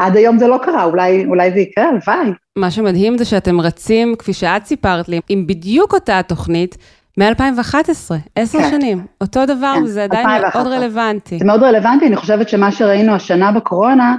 ועד 0.00 0.16
היום 0.16 0.38
זה 0.38 0.46
לא 0.46 0.58
קרה, 0.62 0.84
אולי, 0.84 1.24
אולי 1.26 1.50
זה 1.50 1.60
יקרה, 1.60 1.88
הלוואי. 1.88 2.32
מה 2.58 2.70
שמדהים 2.70 3.18
זה 3.18 3.24
שאתם 3.24 3.60
רצים, 3.60 4.14
כפי 4.18 4.32
שאת 4.32 4.66
סיפרת 4.66 5.08
לי, 5.08 5.20
עם 5.28 5.46
בדיוק 5.46 5.94
אותה 5.94 6.18
התוכנית, 6.18 6.76
מ-2011, 7.18 8.14
עשר 8.36 8.58
כן. 8.58 8.70
שנים, 8.70 9.06
אותו 9.20 9.46
דבר, 9.46 9.74
כן, 9.76 9.82
וזה 9.82 10.04
עדיין 10.04 10.26
2011. 10.26 10.62
מאוד 10.62 10.72
רלוונטי. 10.72 11.38
זה 11.38 11.44
מאוד 11.44 11.62
רלוונטי, 11.62 12.06
אני 12.06 12.16
חושבת 12.16 12.48
שמה 12.48 12.72
שראינו 12.72 13.14
השנה 13.14 13.52
בקורונה, 13.52 14.16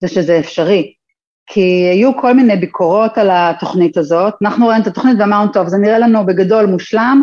זה 0.00 0.08
שזה 0.08 0.38
אפשרי. 0.38 0.92
כי 1.46 1.88
היו 1.92 2.16
כל 2.16 2.32
מיני 2.32 2.56
ביקורות 2.56 3.18
על 3.18 3.28
התוכנית 3.32 3.96
הזאת, 3.96 4.34
אנחנו 4.42 4.66
ראינו 4.66 4.82
את 4.82 4.86
התוכנית 4.86 5.16
ואמרנו, 5.20 5.52
טוב, 5.52 5.68
זה 5.68 5.78
נראה 5.78 5.98
לנו 5.98 6.26
בגדול 6.26 6.66
מושלם, 6.66 7.22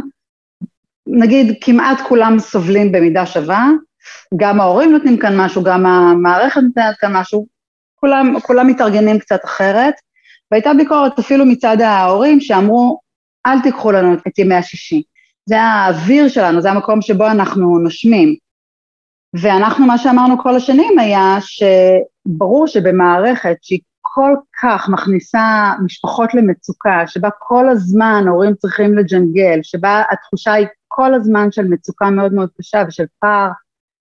נגיד 1.07 1.57
כמעט 1.61 2.01
כולם 2.01 2.39
סובלים 2.39 2.91
במידה 2.91 3.25
שווה, 3.25 3.69
גם 4.35 4.61
ההורים 4.61 4.91
נותנים 4.91 5.17
כאן 5.17 5.37
משהו, 5.37 5.63
גם 5.63 5.85
המערכת 5.85 6.61
נותנת 6.61 6.95
כאן 6.99 7.13
משהו, 7.13 7.45
כולם, 7.95 8.39
כולם 8.39 8.67
מתארגנים 8.67 9.19
קצת 9.19 9.45
אחרת, 9.45 9.93
והייתה 10.51 10.73
ביקורת 10.73 11.19
אפילו 11.19 11.45
מצד 11.45 11.81
ההורים 11.81 12.41
שאמרו, 12.41 12.99
אל 13.45 13.61
תיקחו 13.61 13.91
לנו 13.91 14.13
את 14.13 14.39
ימי 14.39 14.55
השישי, 14.55 15.03
זה 15.45 15.61
האוויר 15.61 16.27
שלנו, 16.27 16.61
זה 16.61 16.71
המקום 16.71 17.01
שבו 17.01 17.27
אנחנו 17.27 17.79
נושמים. 17.79 18.35
ואנחנו, 19.33 19.85
מה 19.85 19.97
שאמרנו 19.97 20.43
כל 20.43 20.55
השנים 20.55 20.99
היה 20.99 21.37
שברור 21.41 22.67
שבמערכת 22.67 23.55
שהיא 23.61 23.79
כל 24.01 24.35
כך 24.61 24.89
מכניסה 24.89 25.71
משפחות 25.83 26.33
למצוקה, 26.33 27.03
שבה 27.07 27.29
כל 27.39 27.69
הזמן 27.69 28.23
הורים 28.27 28.55
צריכים 28.55 28.97
לג'נגל, 28.97 29.59
שבה 29.63 30.03
התחושה 30.11 30.53
היא 30.53 30.67
כל 30.87 31.13
הזמן 31.13 31.51
של 31.51 31.67
מצוקה 31.67 32.09
מאוד 32.09 32.33
מאוד 32.33 32.49
קשה 32.57 32.83
ושל 32.87 33.05
פער 33.19 33.49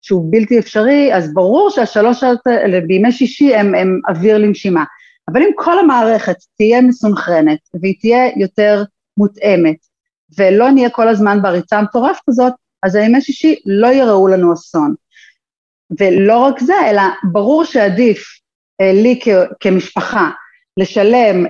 שהוא 0.02 0.32
בלתי 0.32 0.58
אפשרי, 0.58 1.14
אז 1.14 1.34
ברור 1.34 1.70
שהשלוש 1.70 2.20
שעות 2.20 2.46
האלה 2.46 2.80
בימי 2.80 3.12
שישי 3.12 3.54
הם, 3.54 3.74
הם 3.74 4.00
אוויר 4.08 4.38
לנשימה. 4.38 4.84
אבל 5.32 5.42
אם 5.42 5.50
כל 5.56 5.78
המערכת 5.78 6.36
תהיה 6.56 6.80
מסונכרנת 6.80 7.58
והיא 7.80 7.94
תהיה 8.00 8.38
יותר 8.40 8.82
מותאמת, 9.16 9.76
ולא 10.38 10.70
נהיה 10.70 10.90
כל 10.90 11.08
הזמן 11.08 11.42
בריצה 11.42 11.78
המטורפת 11.78 12.28
הזאת, 12.28 12.52
אז 12.82 12.94
הימי 12.94 13.20
שישי 13.20 13.56
לא 13.66 13.86
יראו 13.86 14.28
לנו 14.28 14.52
אסון. 14.52 14.94
ולא 15.98 16.38
רק 16.38 16.60
זה, 16.60 16.74
אלא 16.90 17.02
ברור 17.32 17.64
שעדיף 17.64 18.24
אה, 18.80 18.92
לי 18.92 19.18
כ- 19.22 19.52
כמשפחה 19.60 20.30
לשלם 20.76 21.44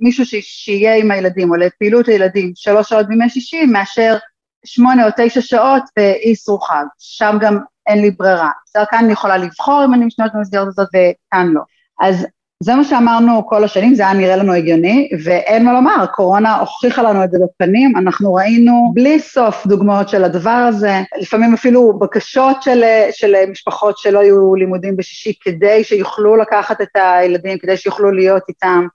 למישהו 0.00 0.24
שיהיה 0.26 0.96
עם 0.96 1.10
הילדים 1.10 1.50
או 1.50 1.56
לפעילות 1.56 2.08
הילדים 2.08 2.52
שלוש 2.54 2.88
שעות 2.88 3.08
בימי 3.08 3.30
שישי 3.30 3.64
מאשר 3.64 4.16
שמונה 4.64 5.06
או 5.06 5.10
תשע 5.16 5.40
שעות 5.40 5.82
באיסרו 5.96 6.60
חג, 6.60 6.84
שם 6.98 7.36
גם 7.40 7.58
אין 7.86 8.00
לי 8.00 8.10
ברירה. 8.10 8.50
בסדר, 8.66 8.84
כאן 8.90 8.98
אני 9.04 9.12
יכולה 9.12 9.36
לבחור 9.36 9.84
אם 9.84 9.94
אני 9.94 10.04
משתמשת 10.04 10.30
במסגרת 10.34 10.68
הזאת 10.68 10.88
וכאן 10.88 11.46
לא. 11.52 11.60
אז 12.00 12.26
זה 12.62 12.74
מה 12.74 12.84
שאמרנו 12.84 13.46
כל 13.46 13.64
השנים, 13.64 13.94
זה 13.94 14.02
היה 14.02 14.12
נראה 14.12 14.36
לנו 14.36 14.52
הגיוני, 14.52 15.08
ואין 15.24 15.64
מה 15.64 15.72
לומר, 15.72 16.02
הקורונה 16.02 16.56
הוכיחה 16.56 17.02
לנו 17.02 17.24
את 17.24 17.30
זה 17.30 17.38
בפנים, 17.44 17.96
אנחנו 17.96 18.34
ראינו 18.34 18.90
בלי 18.94 19.20
סוף 19.20 19.66
דוגמאות 19.66 20.08
של 20.08 20.24
הדבר 20.24 20.50
הזה, 20.68 21.00
לפעמים 21.20 21.54
אפילו 21.54 21.98
בקשות 21.98 22.62
של, 22.62 22.84
של 23.10 23.34
משפחות 23.50 23.98
שלא 23.98 24.18
יהיו 24.18 24.54
לימודים 24.54 24.96
בשישי 24.96 25.32
כדי 25.40 25.84
שיוכלו 25.84 26.36
לקחת 26.36 26.80
את 26.80 26.88
הילדים, 26.94 27.58
כדי 27.58 27.76
שיוכלו 27.76 28.10
להיות 28.10 28.42
איתם. 28.48 28.86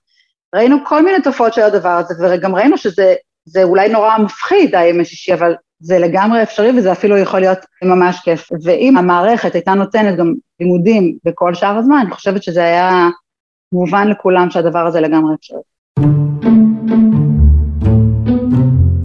ראינו 0.55 0.77
כל 0.85 1.03
מיני 1.03 1.21
תופעות 1.21 1.53
של 1.53 1.61
הדבר 1.61 1.89
הזה, 1.89 2.13
וגם 2.29 2.55
ראינו 2.55 2.77
שזה 2.77 3.63
אולי 3.63 3.89
נורא 3.89 4.17
מפחיד 4.17 4.75
הימי 4.75 5.05
שישי, 5.05 5.33
אבל 5.33 5.55
זה 5.79 5.99
לגמרי 5.99 6.43
אפשרי 6.43 6.77
וזה 6.77 6.91
אפילו 6.91 7.17
יכול 7.17 7.39
להיות 7.39 7.59
ממש 7.83 8.19
כיף. 8.23 8.49
ואם 8.63 8.97
המערכת 8.97 9.53
הייתה 9.53 9.73
נותנת 9.73 10.17
גם 10.17 10.33
לימודים 10.59 11.17
בכל 11.25 11.53
שאר 11.53 11.77
הזמן, 11.77 11.97
אני 12.05 12.11
חושבת 12.11 12.43
שזה 12.43 12.63
היה 12.63 13.09
מובן 13.73 14.07
לכולם 14.07 14.49
שהדבר 14.49 14.79
הזה 14.79 15.01
לגמרי 15.01 15.35
אפשרי. 15.35 15.59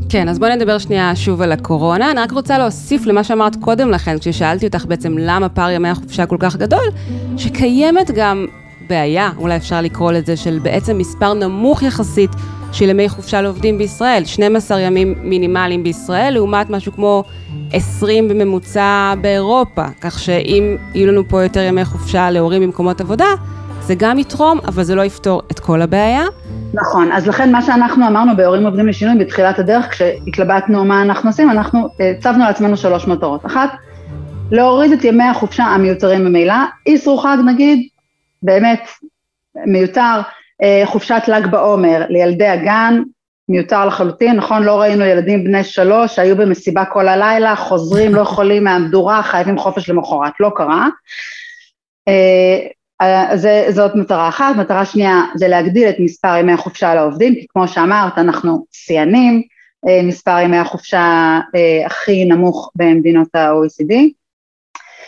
כן, 0.08 0.28
אז 0.28 0.38
בואי 0.38 0.56
נדבר 0.56 0.78
שנייה 0.78 1.16
שוב 1.16 1.42
על 1.42 1.52
הקורונה. 1.52 2.10
אני 2.10 2.20
רק 2.20 2.32
רוצה 2.32 2.58
להוסיף 2.58 3.06
למה 3.06 3.24
שאמרת 3.24 3.56
קודם 3.56 3.90
לכן, 3.90 4.18
כששאלתי 4.18 4.66
אותך 4.66 4.84
בעצם 4.86 5.14
למה 5.18 5.48
פער 5.48 5.70
ימי 5.70 5.88
החופשה 5.88 6.26
כל 6.26 6.36
כך 6.40 6.56
גדול, 6.56 6.88
שקיימת 7.36 8.10
גם 8.10 8.46
בעיה, 8.88 9.30
אולי 9.36 9.56
אפשר 9.56 9.80
לקרוא 9.80 10.12
לזה, 10.12 10.36
של 10.36 10.58
בעצם 10.62 10.98
מספר 10.98 11.34
נמוך 11.34 11.82
יחסית 11.82 12.30
של 12.72 12.88
ימי 12.88 13.08
חופשה 13.08 13.42
לעובדים 13.42 13.78
בישראל, 13.78 14.24
12 14.24 14.80
ימים 14.80 15.14
מינימליים 15.22 15.82
בישראל, 15.82 16.34
לעומת 16.34 16.70
משהו 16.70 16.92
כמו 16.92 17.24
20 17.72 18.28
בממוצע 18.28 19.14
באירופה, 19.20 19.84
כך 20.00 20.18
שאם 20.18 20.76
יהיו 20.94 21.12
לנו 21.12 21.28
פה 21.28 21.42
יותר 21.42 21.60
ימי 21.60 21.84
חופשה 21.84 22.30
להורים 22.30 22.62
במקומות 22.62 23.00
עבודה, 23.00 23.26
זה 23.86 23.94
גם 23.98 24.18
יתרום, 24.18 24.58
אבל 24.68 24.82
זה 24.82 24.94
לא 24.94 25.02
יפתור 25.02 25.42
את 25.50 25.60
כל 25.60 25.82
הבעיה. 25.82 26.24
נכון, 26.74 27.12
אז 27.12 27.26
לכן 27.26 27.52
מה 27.52 27.62
שאנחנו 27.62 28.06
אמרנו 28.06 28.36
בהורים 28.36 28.66
עובדים 28.66 28.86
לשינוי 28.86 29.24
בתחילת 29.24 29.58
הדרך, 29.58 29.90
כשהתלבטנו 29.90 30.84
מה 30.84 31.02
אנחנו 31.02 31.30
עושים, 31.30 31.50
אנחנו 31.50 31.88
הצבנו 32.18 32.44
לעצמנו 32.44 32.76
שלוש 32.76 33.06
מטרות. 33.06 33.46
אחת, 33.46 33.70
להוריד 34.50 34.92
את 34.92 35.04
ימי 35.04 35.24
החופשה 35.24 35.64
המיותרים 35.64 36.24
ממילא, 36.24 36.54
איסרו 36.86 37.18
חג 37.18 37.36
נגיד, 37.46 37.88
באמת 38.42 38.88
מיותר, 39.66 40.20
חופשת 40.84 41.22
ל"ג 41.28 41.46
בעומר 41.46 42.02
לילדי 42.08 42.48
הגן, 42.48 43.02
מיותר 43.48 43.86
לחלוטין, 43.86 44.36
נכון? 44.36 44.62
לא 44.62 44.80
ראינו 44.80 45.04
ילדים 45.04 45.44
בני 45.44 45.64
שלוש 45.64 46.16
שהיו 46.16 46.36
במסיבה 46.36 46.84
כל 46.84 47.08
הלילה, 47.08 47.56
חוזרים, 47.56 48.14
לא 48.14 48.20
יכולים 48.30 48.64
מהמדורה, 48.64 49.22
חייבים 49.22 49.58
חופש 49.58 49.90
למחרת, 49.90 50.32
לא 50.40 50.50
קרה. 50.56 50.88
זה, 53.34 53.66
זאת 53.70 53.94
מטרה 53.94 54.28
אחת, 54.28 54.56
מטרה 54.56 54.84
שנייה 54.84 55.22
זה 55.34 55.48
להגדיל 55.48 55.88
את 55.88 55.96
מספר 55.98 56.36
ימי 56.36 56.52
החופשה 56.52 56.94
לעובדים, 56.94 57.34
כי 57.34 57.46
כמו 57.48 57.68
שאמרת 57.68 58.18
אנחנו 58.18 58.66
שיאנים, 58.72 59.42
מספר 60.02 60.38
ימי 60.38 60.56
החופשה 60.56 61.38
הכי 61.86 62.24
נמוך 62.24 62.72
במדינות 62.74 63.34
ה-OECD, 63.34 63.94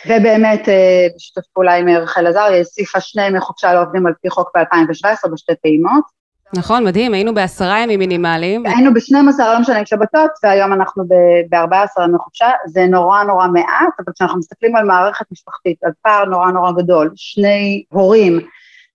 ובאמת 0.05 0.67
בשיתוף 1.15 1.45
פעולה 1.53 1.75
עם 1.75 1.89
רחל 1.89 2.27
עזריה 2.27 2.57
הוסיפה 2.57 3.01
שני 3.01 3.27
ימי 3.27 3.39
חופשה 3.39 3.73
לעובדים 3.73 4.07
על 4.07 4.13
פי 4.21 4.29
חוק 4.29 4.51
ב-2017 4.57 5.29
בשתי 5.33 5.53
פעימות. 5.61 6.18
נכון, 6.53 6.83
מדהים, 6.83 7.13
היינו 7.13 7.33
בעשרה 7.33 7.79
ימים 7.79 7.99
מינימליים. 7.99 8.65
היינו 8.65 8.93
ב-12, 8.93 9.39
לא 9.39 9.59
משנה, 9.59 9.85
שבתות, 9.85 10.31
והיום 10.43 10.73
אנחנו 10.73 11.03
ב-14 11.49 12.03
ימי 12.03 12.17
חופשה, 12.17 12.49
זה 12.67 12.85
נורא 12.85 13.23
נורא 13.23 13.47
מעט, 13.47 13.93
אבל 13.99 14.13
כשאנחנו 14.15 14.39
מסתכלים 14.39 14.75
על 14.75 14.85
מערכת 14.85 15.25
משפחתית, 15.31 15.77
על 15.83 15.91
פער 16.01 16.25
נורא 16.25 16.51
נורא 16.51 16.71
גדול, 16.71 17.11
שני 17.15 17.83
הורים, 17.89 18.39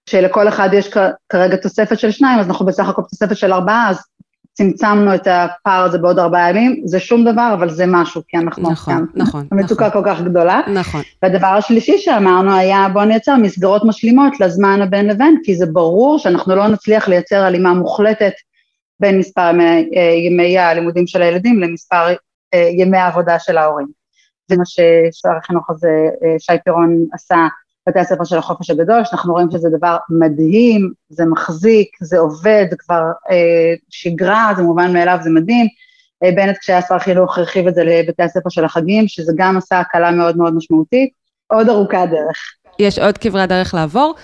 שלכל 0.06 0.49
אחד 0.49 0.68
יש 0.73 0.90
כרגע 1.28 1.56
תוספת 1.56 1.99
של 1.99 2.11
שניים, 2.11 2.40
אז 2.40 2.49
אנחנו 2.49 2.66
בסך 2.66 2.88
הכל 2.88 3.02
תוספת 3.02 3.37
של 3.37 3.52
ארבעה, 3.52 3.90
אז 3.90 4.04
צמצמנו 4.54 5.14
את 5.14 5.28
הפער 5.30 5.84
הזה 5.84 5.99
בעוד 5.99 6.18
ארבעה 6.18 6.50
ימים, 6.50 6.82
זה 6.84 7.00
שום 7.00 7.25
דבר, 7.25 7.50
אבל 7.54 7.70
זה 7.70 7.84
משהו, 7.87 8.23
כי 8.28 8.37
אנחנו 8.37 8.70
נכון, 8.70 8.94
כאן, 8.94 9.04
נכון, 9.14 9.46
המצוקה 9.52 9.88
נכון. 9.88 10.02
כל 10.02 10.08
כך 10.08 10.20
גדולה. 10.20 10.61
נכון. 10.75 11.02
והדבר 11.23 11.46
השלישי 11.46 11.99
שאמרנו 11.99 12.54
היה, 12.56 12.87
בואו 12.92 13.04
נייצר 13.04 13.37
מסגרות 13.37 13.84
משלימות 13.84 14.40
לזמן 14.40 14.82
הבין 14.82 15.06
לבין, 15.06 15.40
כי 15.44 15.54
זה 15.54 15.66
ברור 15.66 16.18
שאנחנו 16.18 16.56
לא 16.56 16.68
נצליח 16.68 17.08
לייצר 17.08 17.42
הלימה 17.42 17.75
מוחלטת 17.75 18.32
בין 19.00 19.18
מספר 19.18 19.50
ימי, 19.50 19.90
ימי 20.26 20.58
הלימודים 20.58 21.06
של 21.06 21.23
הילדים 21.23 21.61
למספר 21.61 22.06
ימי 22.78 22.99
העבודה 22.99 23.38
של 23.38 23.58
ההורים. 23.58 23.87
זה 24.49 24.56
מה 24.56 24.64
ששר 24.64 25.37
החינוך 25.38 25.70
הזה, 25.70 26.08
שי 26.38 26.52
פירון, 26.64 27.04
עשה 27.12 27.37
בתי 27.88 27.98
הספר 27.98 28.24
של 28.24 28.38
החופש 28.38 28.70
הגדול, 28.70 29.04
שאנחנו 29.04 29.32
רואים 29.32 29.50
שזה 29.50 29.68
דבר 29.78 29.96
מדהים, 30.10 30.92
זה 31.08 31.24
מחזיק, 31.24 31.88
זה 32.00 32.18
עובד, 32.18 32.66
זה 32.70 32.76
כבר 32.76 33.02
אה, 33.30 33.74
שגרה, 33.90 34.52
זה 34.56 34.62
מובן 34.62 34.92
מאליו, 34.92 35.18
זה 35.22 35.30
מדהים. 35.30 35.66
אה, 36.24 36.30
בנט 36.32 36.58
כשהיה 36.58 36.82
שר 36.82 36.98
חינוך 36.98 37.38
הרחיב 37.38 37.66
את 37.66 37.74
זה 37.74 37.84
לבתי 37.84 38.22
הספר 38.22 38.48
של 38.48 38.64
החגים, 38.64 39.08
שזה 39.08 39.32
גם 39.36 39.56
עשה 39.56 39.80
הקלה 39.80 40.10
מאוד 40.10 40.36
מאוד 40.36 40.54
משמעותית, 40.54 41.10
עוד 41.46 41.68
ארוכה 41.68 42.02
הדרך. 42.02 42.36
יש 42.78 42.98
עוד 42.98 43.18
כברת 43.18 43.48
דרך 43.48 43.74
לעבור. 43.74 44.14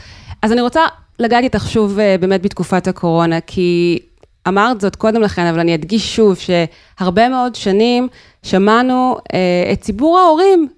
אז 0.43 0.53
אני 0.53 0.61
רוצה 0.61 0.81
לגעת 1.19 1.45
איתך 1.45 1.69
שוב 1.69 1.99
אה, 1.99 2.17
באמת 2.21 2.43
בתקופת 2.43 2.89
הקורונה, 2.89 3.41
כי 3.41 3.99
אמרת 4.49 4.81
זאת 4.81 4.97
קודם 4.97 5.23
לכן, 5.23 5.47
אבל 5.47 5.61
אני 5.61 5.75
אדגיש 5.75 6.17
שוב 6.17 6.37
שהרבה 6.37 7.29
מאוד 7.29 7.55
שנים 7.55 8.09
שמענו 8.43 9.17
אה, 9.35 9.73
את 9.73 9.81
ציבור 9.81 10.19
ההורים 10.19 10.69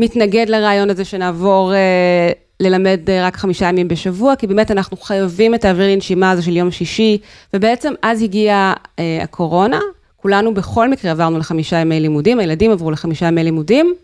מתנגד 0.00 0.48
לרעיון 0.48 0.90
הזה 0.90 1.04
שנעבור 1.04 1.74
אה, 1.74 2.32
ללמד 2.60 3.00
אה, 3.10 3.26
רק 3.26 3.36
חמישה 3.36 3.66
ימים 3.66 3.88
בשבוע, 3.88 4.36
כי 4.36 4.46
באמת 4.46 4.70
אנחנו 4.70 4.96
חייבים 4.96 5.54
את 5.54 5.64
האוויר 5.64 5.86
לנשימה 5.92 6.30
הזה 6.30 6.42
של 6.42 6.56
יום 6.56 6.70
שישי, 6.70 7.18
ובעצם 7.54 7.92
אז 8.02 8.22
הגיעה 8.22 8.74
אה, 8.98 9.18
הקורונה, 9.22 9.80
כולנו 10.16 10.54
בכל 10.54 10.88
מקרה 10.88 11.10
עברנו 11.10 11.38
לחמישה 11.38 11.76
ימי 11.76 12.00
לימודים, 12.00 12.38
הילדים 12.38 12.70
עברו 12.70 12.90
לחמישה 12.90 13.26
ימי 13.26 13.44
לימודים, 13.44 13.94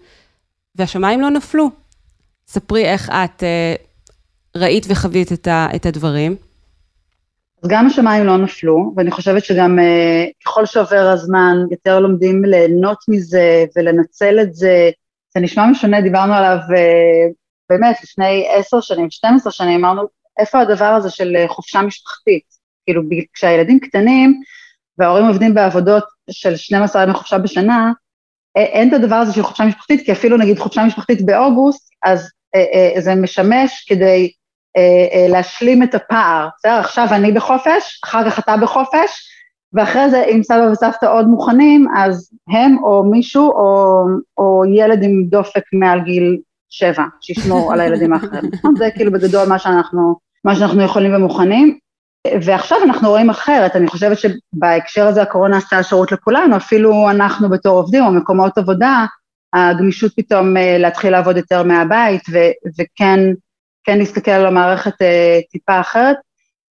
והשמיים 0.74 1.20
לא 1.20 1.30
נפלו. 1.30 1.70
ספרי 2.48 2.84
איך 2.84 3.10
את 3.10 3.42
אה, 3.42 3.74
ראית 4.56 4.86
וחווית 4.88 5.32
את, 5.32 5.46
ה, 5.46 5.68
את 5.76 5.86
הדברים. 5.86 6.36
אז 7.62 7.68
גם 7.70 7.86
השמיים 7.86 8.24
לא 8.24 8.36
נפלו, 8.36 8.92
ואני 8.96 9.10
חושבת 9.10 9.44
שגם 9.44 9.78
אה, 9.78 10.24
ככל 10.44 10.66
שעובר 10.66 11.10
הזמן, 11.12 11.56
יותר 11.70 12.00
לומדים 12.00 12.44
ליהנות 12.44 12.98
מזה 13.08 13.64
ולנצל 13.76 14.40
את 14.40 14.54
זה, 14.54 14.90
זה 15.36 15.40
נשמע 15.40 15.66
משונה, 15.66 16.00
דיברנו 16.00 16.34
עליו 16.34 16.58
באמת 17.70 17.96
לפני 18.02 18.46
עשר 18.54 18.80
שנים, 18.80 19.10
12 19.10 19.52
שנים, 19.52 19.84
אמרנו, 19.84 20.02
איפה 20.38 20.60
הדבר 20.60 20.84
הזה 20.84 21.10
של 21.10 21.36
חופשה 21.48 21.82
משפחתית? 21.82 22.42
כאילו, 22.86 23.02
כשהילדים 23.34 23.80
קטנים 23.80 24.42
וההורים 24.98 25.26
עובדים 25.26 25.54
בעבודות 25.54 26.04
של 26.30 26.56
12 26.56 27.02
ימי 27.02 27.12
חופשה 27.14 27.38
בשנה, 27.38 27.92
אין 28.56 28.88
את 28.88 28.92
הדבר 28.92 29.16
הזה 29.16 29.32
של 29.32 29.42
חופשה 29.42 29.64
משפחתית, 29.64 30.06
כי 30.06 30.12
אפילו 30.12 30.36
נגיד 30.36 30.58
חופשה 30.58 30.84
משפחתית 30.84 31.26
באוגוסט, 31.26 31.90
אז 32.04 32.30
זה 32.98 33.14
משמש 33.14 33.84
כדי 33.88 34.32
להשלים 35.28 35.82
את 35.82 35.94
הפער, 35.94 36.48
בסדר? 36.58 36.72
עכשיו 36.80 37.06
אני 37.10 37.32
בחופש, 37.32 38.00
אחר 38.04 38.30
כך 38.30 38.38
אתה 38.38 38.56
בחופש, 38.56 39.28
ואחרי 39.72 40.10
זה, 40.10 40.24
אם 40.24 40.42
סבא 40.42 40.68
וסבתא 40.72 41.06
עוד 41.06 41.26
מוכנים, 41.26 41.86
אז 41.96 42.30
הם 42.48 42.76
או 42.82 43.04
מישהו 43.04 43.50
או, 43.50 44.04
או 44.38 44.62
ילד 44.74 45.02
עם 45.02 45.24
דופק 45.28 45.62
מעל 45.72 46.00
גיל 46.00 46.38
שבע, 46.70 47.04
שישמור 47.20 47.72
על 47.72 47.80
הילדים 47.80 48.12
האחרים. 48.12 48.50
זה 48.78 48.88
כאילו 48.96 49.12
בגדול 49.12 49.48
מה 49.48 49.58
שאנחנו, 49.58 50.16
מה 50.44 50.56
שאנחנו 50.56 50.82
יכולים 50.82 51.14
ומוכנים. 51.14 51.78
ועכשיו 52.42 52.78
אנחנו 52.84 53.08
רואים 53.08 53.30
אחרת, 53.30 53.76
אני 53.76 53.86
חושבת 53.86 54.18
שבהקשר 54.18 55.06
הזה 55.06 55.22
הקורונה 55.22 55.56
עשתה 55.56 55.82
שירות 55.82 56.12
לכולנו, 56.12 56.56
אפילו 56.56 57.10
אנחנו 57.10 57.48
בתור 57.48 57.78
עובדים 57.78 58.04
או 58.04 58.12
מקומות 58.12 58.58
עבודה, 58.58 59.04
הגמישות 59.54 60.12
פתאום 60.16 60.54
להתחיל 60.78 61.10
לעבוד 61.10 61.36
יותר 61.36 61.62
מהבית 61.62 62.22
ו- 62.32 62.70
וכן 62.78 63.20
כן 63.84 63.98
להסתכל 63.98 64.30
על 64.30 64.46
המערכת 64.46 64.92
טיפה 65.50 65.80
אחרת. 65.80 66.16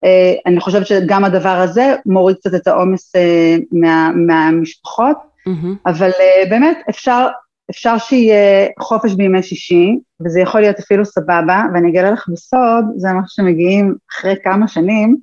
Uh, 0.04 0.40
אני 0.47 0.61
חושבת 0.61 0.87
שגם 0.87 1.25
הדבר 1.25 1.49
הזה 1.49 1.95
מוריד 2.07 2.37
קצת 2.37 2.54
את 2.54 2.66
העומס 2.66 3.16
uh, 3.16 3.62
מה, 3.73 4.11
מהמשפחות, 4.14 5.16
mm-hmm. 5.49 5.90
אבל 5.90 6.11
uh, 6.11 6.50
באמת 6.50 6.78
אפשר 6.90 7.28
אפשר 7.71 7.99
שיהיה 7.99 8.69
חופש 8.80 9.12
בימי 9.14 9.42
שישי, 9.42 9.99
וזה 10.25 10.40
יכול 10.40 10.61
להיות 10.61 10.78
אפילו 10.78 11.04
סבבה, 11.04 11.62
ואני 11.75 11.90
אגלה 11.90 12.11
לך 12.11 12.28
בסוד, 12.33 12.85
זה 12.97 13.09
משהו 13.12 13.28
שמגיעים 13.28 13.95
אחרי 14.11 14.35
כמה 14.45 14.69
שנים, 14.69 15.16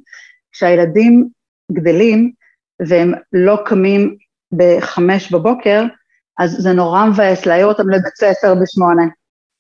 כשהילדים 0.52 1.28
גדלים 1.72 2.32
והם 2.88 3.14
לא 3.34 3.58
קמים 3.66 4.16
בחמש 4.52 5.32
בבוקר, 5.32 5.84
אז 6.40 6.52
זה 6.60 6.74
נורא 6.74 7.06
מבאס 7.06 7.46
להעיר 7.46 7.66
אותם 7.66 7.90
לבית 7.90 8.16
ספר 8.16 8.56
בשמונה. 8.62 9.04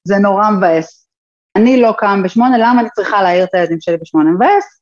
זה 0.07 0.17
נורא 0.17 0.51
מבאס. 0.51 1.07
אני 1.55 1.81
לא 1.81 1.93
קם 1.97 2.23
בשמונה, 2.23 2.57
למה 2.57 2.81
אני 2.81 2.89
צריכה 2.95 3.21
להעיר 3.21 3.43
את 3.43 3.53
הילדים 3.53 3.77
שלי 3.81 3.97
בשמונה? 3.97 4.31
מבאס. 4.31 4.76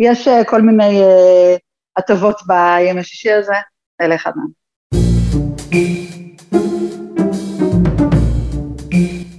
יש 0.00 0.28
uh, 0.28 0.44
כל 0.46 0.62
מיני 0.62 1.00
uh, 1.00 1.58
הטבות 1.96 2.36
בימי 2.46 3.04
שישי 3.04 3.32
הזה, 3.32 3.54
אלה 4.00 4.14
אחד 4.14 4.30
מהם. 4.36 4.64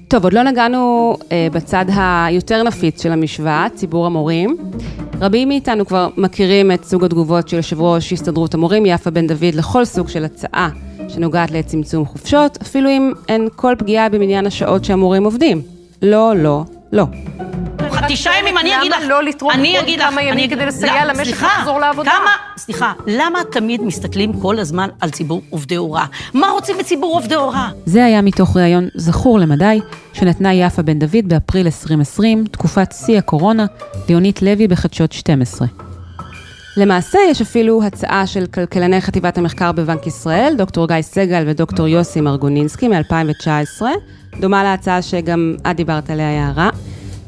טוב, 0.07 0.24
עוד 0.24 0.33
לא 0.33 0.43
נגענו 0.43 1.15
אה, 1.31 1.47
בצד 1.51 1.85
היותר 1.89 2.63
נפיץ 2.63 3.03
של 3.03 3.12
המשוואה, 3.12 3.67
ציבור 3.75 4.05
המורים. 4.05 4.57
רבים 5.21 5.47
מאיתנו 5.47 5.85
כבר 5.85 6.09
מכירים 6.17 6.71
את 6.71 6.83
סוג 6.83 7.03
התגובות 7.03 7.50
של 7.50 7.57
יושב 7.57 7.81
ראש 7.81 8.13
הסתדרות 8.13 8.53
המורים, 8.53 8.85
יפה 8.85 9.12
בן 9.12 9.27
דוד, 9.27 9.55
לכל 9.55 9.85
סוג 9.85 10.07
של 10.07 10.25
הצעה 10.25 10.69
שנוגעת 11.07 11.51
לצמצום 11.51 12.05
חופשות, 12.05 12.57
אפילו 12.62 12.89
אם 12.89 13.12
אין 13.29 13.47
כל 13.55 13.75
פגיעה 13.77 14.09
במניין 14.09 14.45
השעות 14.45 14.85
שהמורים 14.85 15.24
עובדים. 15.24 15.62
לא, 16.01 16.33
לא, 16.35 16.63
לא. 16.91 17.05
תשעה 18.08 18.39
ימים, 18.39 18.58
אני 18.58 18.77
אגיד 18.77 18.91
לך, 18.91 18.98
למה 18.98 19.08
לא 19.08 19.24
לתרום 19.24 19.51
עוד 19.51 19.86
כמה 20.00 20.24
ימים 20.24 20.50
כדי 20.50 20.65
לסייע 20.65 21.05
למשק 21.05 21.44
לחזור 21.44 21.79
לעבודה? 21.79 22.12
כמה, 22.12 22.32
סליחה, 22.58 22.94
למה 23.08 23.39
תמיד 23.51 23.82
מסתכלים 23.82 24.41
כל 24.41 24.60
הזמן 24.60 24.89
על 25.01 25.10
ציבור 25.10 25.41
עובדי 25.50 25.75
הוראה? 25.75 26.05
מה 26.34 26.48
רוצים 26.48 26.77
בציבור 26.77 27.13
עובדי 27.13 27.36
הוראה? 27.36 27.70
זה 27.86 28.05
היה 28.05 28.22
מתוך 28.22 28.58
ראיון 28.58 28.88
זכור 28.96 29.39
למדי, 29.39 29.82
שנתנה 30.13 30.53
יפה 30.53 30.82
בן 30.82 31.00
דוד 31.00 31.25
באפריל 31.25 31.65
2020, 31.65 32.46
תקופת 32.51 32.94
שיא 33.05 33.17
הקורונה, 33.17 33.65
ליונית 34.10 34.41
לוי 34.41 34.67
בחדשות 34.67 35.12
12. 35.12 35.67
למעשה 36.77 37.20
יש 37.29 37.41
אפילו 37.41 37.84
הצעה 37.84 38.27
של 38.27 38.46
כלכלני 38.46 39.01
חטיבת 39.01 39.38
המחקר 39.38 39.72
בבנק 39.72 40.08
ישראל, 40.08 40.53
דוקטור 40.58 40.88
גיא 40.88 41.01
סגל 41.01 41.44
ודוקטור 41.48 41.88
יוסי 41.88 42.22
מרגונינסקי 42.22 42.88
מ-2019, 42.88 43.82
דומה 44.39 44.63
להצעה 44.63 45.01
שגם 45.01 45.55
את 45.72 45.75
דיברת 45.75 46.10
עליה, 46.10 46.32
יערה, 46.32 46.70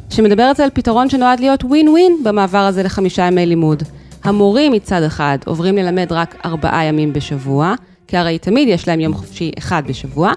שמדברת 0.09 0.59
על 0.59 0.69
פתרון 0.73 1.09
שנועד 1.09 1.39
להיות 1.39 1.63
ווין 1.63 1.89
ווין 1.89 2.17
במעבר 2.23 2.57
הזה 2.57 2.83
לחמישה 2.83 3.23
ימי 3.23 3.45
לימוד. 3.45 3.83
המורים 4.23 4.71
מצד 4.71 5.03
אחד 5.03 5.37
עוברים 5.45 5.75
ללמד 5.75 6.11
רק 6.11 6.35
ארבעה 6.45 6.85
ימים 6.85 7.13
בשבוע, 7.13 7.73
כי 8.07 8.17
הרי 8.17 8.39
תמיד 8.39 8.67
יש 8.67 8.87
להם 8.87 8.99
יום 8.99 9.13
חופשי 9.13 9.51
אחד 9.57 9.83
בשבוע, 9.87 10.31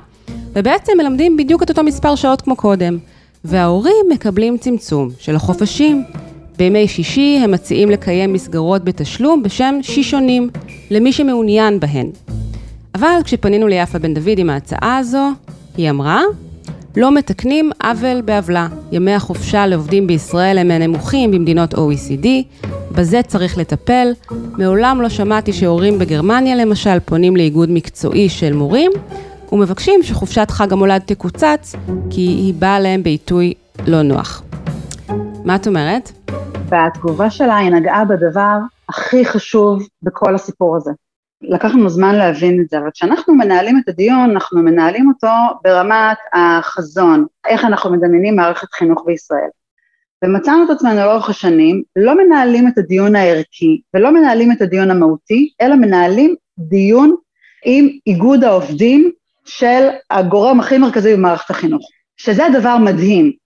ובעצם 0.53 0.93
מלמדים 0.99 1.37
בדיוק 1.37 1.63
את 1.63 1.71
אותו 1.71 1.83
מספר 1.83 2.15
שעות 2.15 2.43
כמו 2.43 2.57
קודם. 2.57 2.99
וההורים 3.45 4.07
מקבלים 4.11 4.59
צמצום 4.59 5.09
של 5.19 5.37
החופשים. 5.37 6.05
בימי 6.57 6.89
שישי 6.89 7.41
הם 7.45 7.51
מציעים 7.51 7.91
לקיים 7.91 8.33
מסגרות 8.33 8.85
בתשלום 8.85 9.43
בשם 9.43 9.75
שישונים, 9.83 10.51
למי 10.91 11.13
שמעוניין 11.13 11.81
בהן. 11.81 12.11
אבל 12.95 13.21
כשפנינו 13.25 13.69
ליפה 13.69 13.99
בן 13.99 14.15
דוד 14.15 14.39
עם 14.39 14.51
ההצעה 14.51 14.99
הזו, 14.99 15.29
היא 15.77 15.91
אמרה, 15.91 16.23
לא 16.97 17.15
מתקנים 17.15 17.71
עוול 17.83 18.21
בעוולה. 18.21 18.69
ימי 18.93 19.15
החופשה 19.15 19.67
לעובדים 19.67 20.07
בישראל 20.07 20.59
הם 20.59 20.71
הנמוכים 20.71 21.31
במדינות 21.31 21.75
OECD, 21.75 22.27
בזה 22.93 23.21
צריך 23.27 23.59
לטפל. 23.59 24.13
מעולם 24.59 25.03
לא 25.03 25.09
שמעתי 25.09 25.53
שהורים 25.53 25.99
בגרמניה 25.99 26.57
למשל 26.57 27.01
פונים 27.01 27.37
לאיגוד 27.37 27.71
מקצועי 27.71 28.29
של 28.29 28.53
מורים 28.53 28.91
ומבקשים 29.53 30.03
שחופשת 30.03 30.51
חג 30.51 30.73
המולד 30.73 31.03
תקוצץ 31.07 31.75
כי 32.11 32.21
היא 32.21 32.55
באה 32.55 32.81
להם 32.81 33.03
בעיתוי 33.03 33.55
לא 33.87 34.03
נוח. 34.03 34.43
מה 35.45 35.57
את 35.57 35.67
אומרת? 35.67 36.13
בתגובה 36.69 37.31
שלה 37.31 37.57
היא 37.57 37.71
נגעה 37.71 38.05
בדבר 38.05 38.59
הכי 38.89 39.25
חשוב 39.25 39.83
בכל 40.03 40.35
הסיפור 40.35 40.77
הזה. 40.77 40.91
לקח 41.43 41.75
לנו 41.75 41.89
זמן 41.89 42.15
להבין 42.15 42.61
את 42.61 42.71
זה, 42.71 42.79
אבל 42.79 42.91
כשאנחנו 42.91 43.35
מנהלים 43.35 43.79
את 43.79 43.89
הדיון, 43.89 44.31
אנחנו 44.31 44.63
מנהלים 44.63 45.09
אותו 45.09 45.29
ברמת 45.65 46.17
החזון, 46.33 47.27
איך 47.47 47.65
אנחנו 47.65 47.93
מדמיינים 47.93 48.37
מערכת 48.37 48.73
חינוך 48.73 49.03
בישראל. 49.07 49.49
ומצאנו 50.25 50.65
את 50.65 50.71
עצמנו 50.71 50.97
לאורך 50.97 51.31
השנים, 51.31 51.83
לא 51.97 52.25
מנהלים 52.25 52.69
את 52.69 52.79
הדיון 52.79 53.17
הערכי 53.17 53.81
ולא 53.95 54.13
מנהלים 54.13 54.53
את 54.53 54.63
הדיון 54.63 54.91
המהותי, 54.91 55.51
אלא 55.61 55.77
מנהלים 55.77 56.35
דיון 56.59 57.15
עם 57.65 57.89
איגוד 58.07 58.45
העובדים 58.45 59.11
של 59.45 59.89
הגורם 60.11 60.61
הכי 60.61 60.79
מרכזי 60.79 61.15
במערכת 61.15 61.51
החינוך, 61.51 61.89
שזה 62.17 62.47
דבר 62.53 62.77
מדהים. 62.77 63.40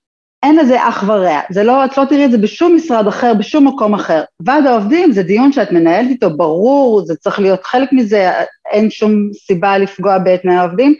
אין 0.44 0.57
לזה 0.57 0.88
אח 0.88 1.04
ורע, 1.07 1.40
זה 1.50 1.62
לא, 1.62 1.85
את 1.85 1.98
לא 1.98 2.04
תראי 2.04 2.24
את 2.24 2.30
זה 2.30 2.38
בשום 2.38 2.76
משרד 2.76 3.07
אחר, 3.07 3.35
בשום 3.35 3.68
מקום 3.68 3.94
אחר. 3.94 4.22
ועד 4.40 4.66
העובדים 4.66 5.12
זה 5.12 5.22
דיון 5.22 5.52
שאת 5.52 5.72
מנהלת 5.72 6.09
איתו, 6.09 6.37
ברור, 6.37 7.04
זה 7.07 7.16
צריך 7.16 7.40
להיות 7.40 7.64
חלק 7.64 7.92
מזה, 7.92 8.30
אין 8.70 8.90
שום 8.90 9.30
סיבה 9.33 9.78
לפגוע 9.78 10.18
בתנאי 10.18 10.54
העובדים. 10.54 10.94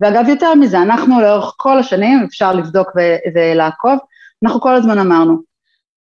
ואגב, 0.00 0.28
יותר 0.28 0.54
מזה, 0.54 0.78
אנחנו 0.78 1.20
לאורך 1.20 1.54
כל 1.56 1.78
השנים, 1.78 2.24
אפשר 2.28 2.52
לבדוק 2.52 2.88
ולעקוב, 3.34 3.98
אנחנו 4.44 4.60
כל 4.60 4.74
הזמן 4.74 4.98
אמרנו, 4.98 5.42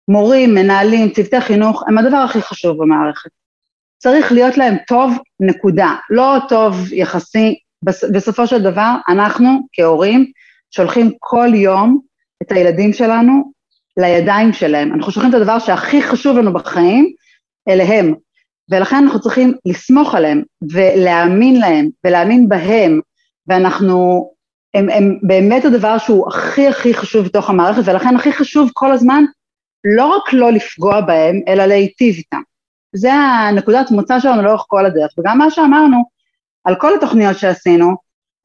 מורים, 0.09 0.55
מנהלים, 0.55 1.11
צוותי 1.11 1.41
חינוך, 1.41 1.83
הם 1.89 1.99
הדבר 1.99 2.17
הכי 2.17 2.43
חשוב 2.43 2.83
במערכת. 2.83 3.31
צריך 3.99 4.33
להיות 4.33 4.57
להם 4.57 4.77
טוב, 4.87 5.13
נקודה. 5.41 5.95
לא 6.11 6.37
טוב 6.49 6.93
יחסי, 6.93 7.59
בסופו 8.13 8.47
של 8.47 8.63
דבר, 8.63 8.95
אנחנו 9.09 9.49
כהורים 9.73 10.27
שולחים 10.71 11.11
כל 11.19 11.49
יום 11.55 12.12
את 12.43 12.53
הילדים 12.53 12.93
שלנו 12.93 13.53
לידיים 13.97 14.53
שלהם. 14.53 14.93
אנחנו 14.93 15.13
שולחים 15.13 15.31
את 15.31 15.35
הדבר 15.35 15.59
שהכי 15.59 16.03
חשוב 16.03 16.39
לנו 16.39 16.53
בחיים 16.53 17.13
אליהם, 17.69 18.15
ולכן 18.71 18.97
אנחנו 18.97 19.21
צריכים 19.21 19.55
לסמוך 19.67 20.15
עליהם 20.15 20.43
ולהאמין 20.73 21.61
להם 21.61 21.89
ולהאמין 22.05 22.49
בהם, 22.49 23.01
ואנחנו, 23.49 24.31
הם, 24.75 24.91
הם 24.91 25.19
באמת 25.23 25.65
הדבר 25.65 25.99
שהוא 25.99 26.29
הכי 26.29 26.69
הכי 26.69 26.95
חשוב 26.95 27.25
בתוך 27.27 27.51
המערכת, 27.51 27.83
ולכן 27.85 28.17
הכי 28.17 28.33
חשוב 28.33 28.71
כל 28.73 28.93
הזמן 28.93 29.25
לא 29.97 30.07
רק 30.07 30.33
לא 30.33 30.53
לפגוע 30.53 31.01
בהם, 31.01 31.41
אלא 31.49 31.67
להיטיב 31.67 32.15
איתם. 32.15 32.43
זה 32.95 33.13
הנקודת 33.13 33.91
מוצא 33.91 34.21
שלנו 34.21 34.43
לאורך 34.43 34.65
כל 34.69 34.87
הדרך, 34.87 35.11
וגם 35.19 35.39
מה 35.39 35.51
שאמרנו 35.51 36.05
על 36.65 36.75
כל 36.75 36.95
התוכניות 36.95 37.39
שעשינו, 37.39 37.97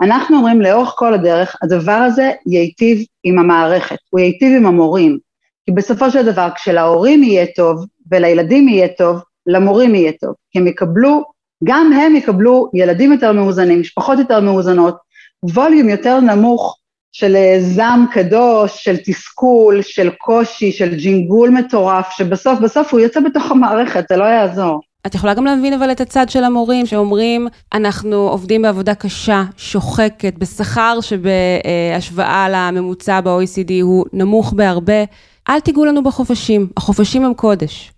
אנחנו 0.02 0.38
אומרים 0.38 0.62
לאורך 0.62 0.94
כל 0.96 1.14
הדרך, 1.14 1.56
הדבר 1.62 1.92
הזה 1.92 2.32
ייטיב 2.46 3.06
עם 3.24 3.40
המערכת, 3.40 3.98
הוא 4.10 4.20
ייטיב 4.20 4.58
עם 4.58 4.66
המורים. 4.66 5.20
כי 5.66 5.72
בסופו 5.72 6.12
של 6.12 6.26
דבר, 6.26 6.50
כשלהורים 6.56 7.24
יהיה 7.24 7.46
טוב 7.56 7.86
ולילדים 8.12 8.68
יהיה 8.68 8.88
טוב, 8.88 9.18
למורים 9.48 9.96
יהיה 9.96 10.12
טוב. 10.22 10.34
כי 10.52 10.60
הם 10.60 10.68
יקבלו, 10.68 11.24
גם 11.64 11.94
הם 11.94 12.16
יקבלו 12.16 12.70
ילדים 12.74 13.12
יותר 13.12 13.32
מאוזנים, 13.32 13.82
משפחות 13.82 14.20
יותר 14.20 14.40
מאוזנות, 14.40 14.98
ווליום 15.44 15.90
יותר 15.90 16.20
נמוך 16.20 16.78
של 17.12 17.36
אה, 17.36 17.58
זעם 17.60 18.06
קדוש, 18.12 18.84
של 18.84 18.98
תסכול, 18.98 19.82
של 19.82 20.10
קושי, 20.10 20.72
של 20.72 20.96
ג'ינגול 20.96 21.50
מטורף, 21.50 22.10
שבסוף, 22.12 22.60
בסוף 22.60 22.94
הוא 22.94 23.00
יוצא 23.00 23.20
בתוך 23.20 23.52
המערכת, 23.52 24.06
זה 24.10 24.18
לא 24.18 24.24
יעזור. 24.24 24.82
את 25.08 25.16
יכולה 25.16 25.34
גם 25.34 25.46
להבין 25.46 25.74
אבל 25.74 25.92
את 25.92 26.02
הצד 26.02 26.30
של 26.30 26.44
המורים 26.44 26.86
שאומרים, 26.86 27.48
אנחנו 27.74 28.16
עובדים 28.16 28.62
בעבודה 28.62 28.96
קשה, 28.96 29.44
שוחקת, 29.58 30.34
בשכר 30.38 31.00
שבהשוואה 31.02 32.48
לממוצע 32.50 33.22
ב-OECD 33.22 33.72
הוא 33.82 34.06
נמוך 34.14 34.54
בהרבה. 34.54 35.04
אל 35.50 35.60
תיגעו 35.60 35.86
לנו 35.86 36.04
בחופשים, 36.04 36.68
החופשים 36.78 37.26
הם 37.26 37.34
קודש. 37.34 37.92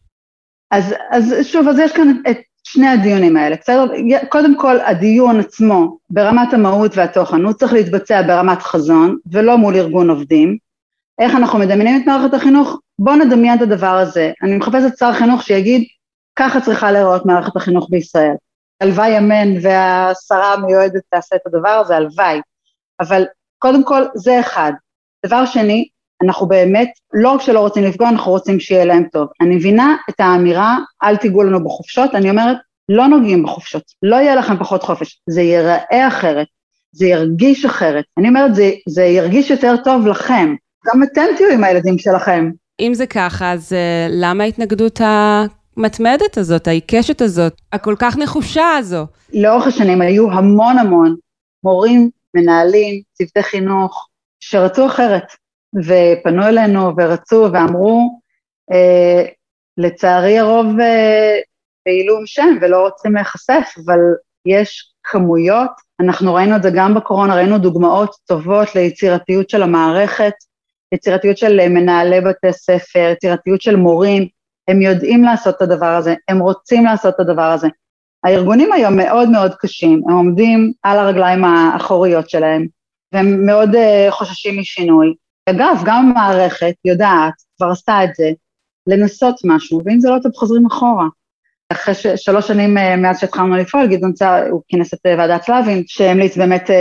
אז, 0.72 0.95
אז 1.12 1.36
שוב, 1.43 1.67
אז 1.67 1.80
יש 1.80 1.91
כאן 1.91 2.22
את 2.30 2.38
שני 2.63 2.88
הדיונים 2.88 3.38
האלה, 3.38 3.56
בסדר? 3.62 3.86
קודם 4.30 4.58
כל, 4.58 4.80
הדיון 4.86 5.39
עצמו, 5.39 5.98
ברמת 6.10 6.54
המהות 6.54 6.98
והתוכן, 6.98 7.41
הוא 7.41 7.54
צריך 7.54 7.74
להתבצע 7.74 8.22
ברמת 8.22 8.62
חזון, 8.62 9.17
ולא 9.32 9.58
מול 9.58 9.76
ארגון 9.76 10.10
עובדים. 10.10 10.58
איך 11.19 11.36
אנחנו 11.36 11.60
מדמיינים 11.60 12.02
את 12.02 12.08
מערכת 12.08 12.34
החינוך? 12.34 12.80
בואו 13.00 13.15
נדמיין 13.15 13.58
את 13.58 13.62
הדבר 13.62 13.98
הזה. 13.98 14.32
אני 14.43 14.58
מחפשת 14.58 14.98
שר 14.98 15.13
חינוך 15.13 15.43
שיגיד, 15.43 15.84
ככה 16.39 16.62
צריכה 16.62 16.91
להיראות 16.91 17.25
מערכת 17.25 17.56
החינוך 17.56 17.88
בישראל. 17.89 18.36
הלוואי 18.82 19.17
אמן 19.17 19.58
והשרה 19.62 20.54
המיועדת 20.54 21.02
תעשה 21.10 21.36
את 21.36 21.41
הדבר 21.47 21.69
הזה, 21.69 21.95
הלוואי. 21.95 22.41
אבל 22.99 23.25
קודם 23.58 23.84
כל, 23.84 24.04
זה 24.15 24.39
אחד. 24.39 24.71
דבר 25.25 25.45
שני, 25.45 25.88
אנחנו 26.23 26.47
באמת, 26.47 26.89
לא 27.13 27.32
רק 27.32 27.41
שלא 27.41 27.60
רוצים 27.60 27.84
לפגוע, 27.84 28.10
אנחנו 28.10 28.32
רוצים 28.32 28.60
שיהיה 28.60 28.86
להם 28.86 29.04
טוב. 29.12 29.28
אני 29.41 29.56
מבינה 29.56 29.95
את 30.10 30.19
האמירה, 30.19 30.78
אל 31.04 31.17
תיגעו 31.17 31.43
לנו 31.43 31.63
בחופשות, 31.63 32.15
אני 32.15 32.30
אומרת, 32.30 32.58
לא 32.89 33.08
נוגעים 33.08 33.43
בחופשות, 33.43 33.84
לא 34.04 34.15
יהיה 34.15 34.36
לכם 34.36 34.58
פחות 34.58 34.84
חופש, 34.84 35.21
זה 35.30 35.41
ייראה 35.41 36.08
אחרת, 36.08 36.47
זה 36.91 37.08
ירגיש 37.08 37.65
אחרת. 37.65 38.06
אני 38.17 38.28
אומרת, 38.28 38.56
זה, 38.56 38.71
זה 38.89 39.04
ירגיש 39.04 39.49
יותר 39.49 39.75
טוב 39.84 40.08
לכם, 40.08 40.56
גם 40.88 41.04
אתם 41.04 41.25
תהיו 41.38 41.49
עם 41.54 41.63
הילדים 41.63 41.97
שלכם. 41.97 42.52
אם 42.80 42.93
זה 42.93 43.08
ככה, 43.08 43.52
אז 43.52 43.71
uh, 43.71 44.12
למה 44.12 44.43
ההתנגדות 44.43 45.02
המתמדת 45.80 46.38
הזאת, 46.38 46.68
העיקשת 46.68 47.22
הזאת, 47.22 47.54
הכל 47.74 47.96
כך 48.00 48.18
נחושה 48.18 48.76
הזו? 48.78 49.06
לאורך 49.34 49.68
השנים 49.68 50.02
היו 50.02 50.32
המון 50.32 50.78
המון 50.78 51.15
מורים 51.63 52.10
מנהלים, 52.34 53.02
צוותי 53.13 53.44
חינוך, 53.44 54.08
שרצו 54.39 54.88
אחרת, 54.88 55.24
ופנו 55.76 56.48
אלינו 56.48 56.92
ורצו 56.98 57.48
ואמרו, 57.54 58.20
אה, 58.72 59.26
לצערי 59.78 60.39
הרוב 60.39 60.80
אה, 60.80 61.39
בעילום 61.86 62.26
שם 62.26 62.58
ולא 62.62 62.82
רוצים 62.82 63.15
להיחשף, 63.15 63.74
אבל 63.86 64.00
יש 64.46 64.94
כמויות, 65.04 65.72
אנחנו 66.00 66.34
ראינו 66.34 66.56
את 66.56 66.63
זה 66.63 66.70
גם 66.76 66.96
בקורונה, 66.96 67.36
ראינו 67.36 67.58
דוגמאות 67.58 68.15
טובות 68.26 68.76
ליצירתיות 68.76 69.50
של 69.50 69.63
המערכת, 69.63 70.34
יצירתיות 70.94 71.38
של 71.38 71.70
מנהלי 71.70 72.22
בתי 72.22 72.54
ספר, 72.54 73.12
יצירתיות 73.12 73.62
של 73.62 73.76
מורים, 73.76 74.28
הם 74.69 74.82
יודעים 74.82 75.23
לעשות 75.23 75.55
את 75.55 75.62
הדבר 75.62 75.95
הזה, 75.95 76.15
הם 76.27 76.39
רוצים 76.39 76.86
לעשות 76.86 77.15
את 77.15 77.19
הדבר 77.19 77.51
הזה. 77.51 77.67
הארגונים 78.23 78.71
היום 78.71 78.97
מאוד 78.97 79.29
מאוד 79.29 79.55
קשים, 79.55 80.01
הם 80.08 80.15
עומדים 80.15 80.73
על 80.84 80.99
הרגליים 80.99 81.45
האחוריות 81.45 82.29
שלהם, 82.29 82.67
והם 83.13 83.45
מאוד 83.45 83.69
uh, 83.75 84.12
חוששים 84.12 84.60
משינוי. 84.60 85.13
אגב, 85.49 85.82
גם 85.86 86.10
המערכת 86.10 86.73
יודעת, 86.86 87.34
כבר 87.58 87.69
עשתה 87.71 88.03
את 88.03 88.10
זה, 88.15 88.32
לנסות 88.88 89.36
משהו, 89.43 89.82
ואם 89.86 89.99
זה 89.99 90.10
לא 90.10 90.17
טוב 90.23 90.32
חוזרים 90.36 90.65
אחורה. 90.65 91.08
אחרי 91.71 91.93
ש... 91.93 92.08
שלוש 92.08 92.47
שנים 92.47 92.77
uh, 92.77 92.82
מאז 92.97 93.19
שהתחלנו 93.19 93.55
לפעול, 93.55 93.88
גדעון 93.88 94.13
צער, 94.13 94.47
הוא 94.49 94.62
כינס 94.67 94.93
את 94.93 94.99
uh, 94.99 95.10
ועדת 95.17 95.43
סלבין, 95.43 95.84
שהמליץ 95.88 96.38
באמת 96.38 96.69
uh, 96.69 96.73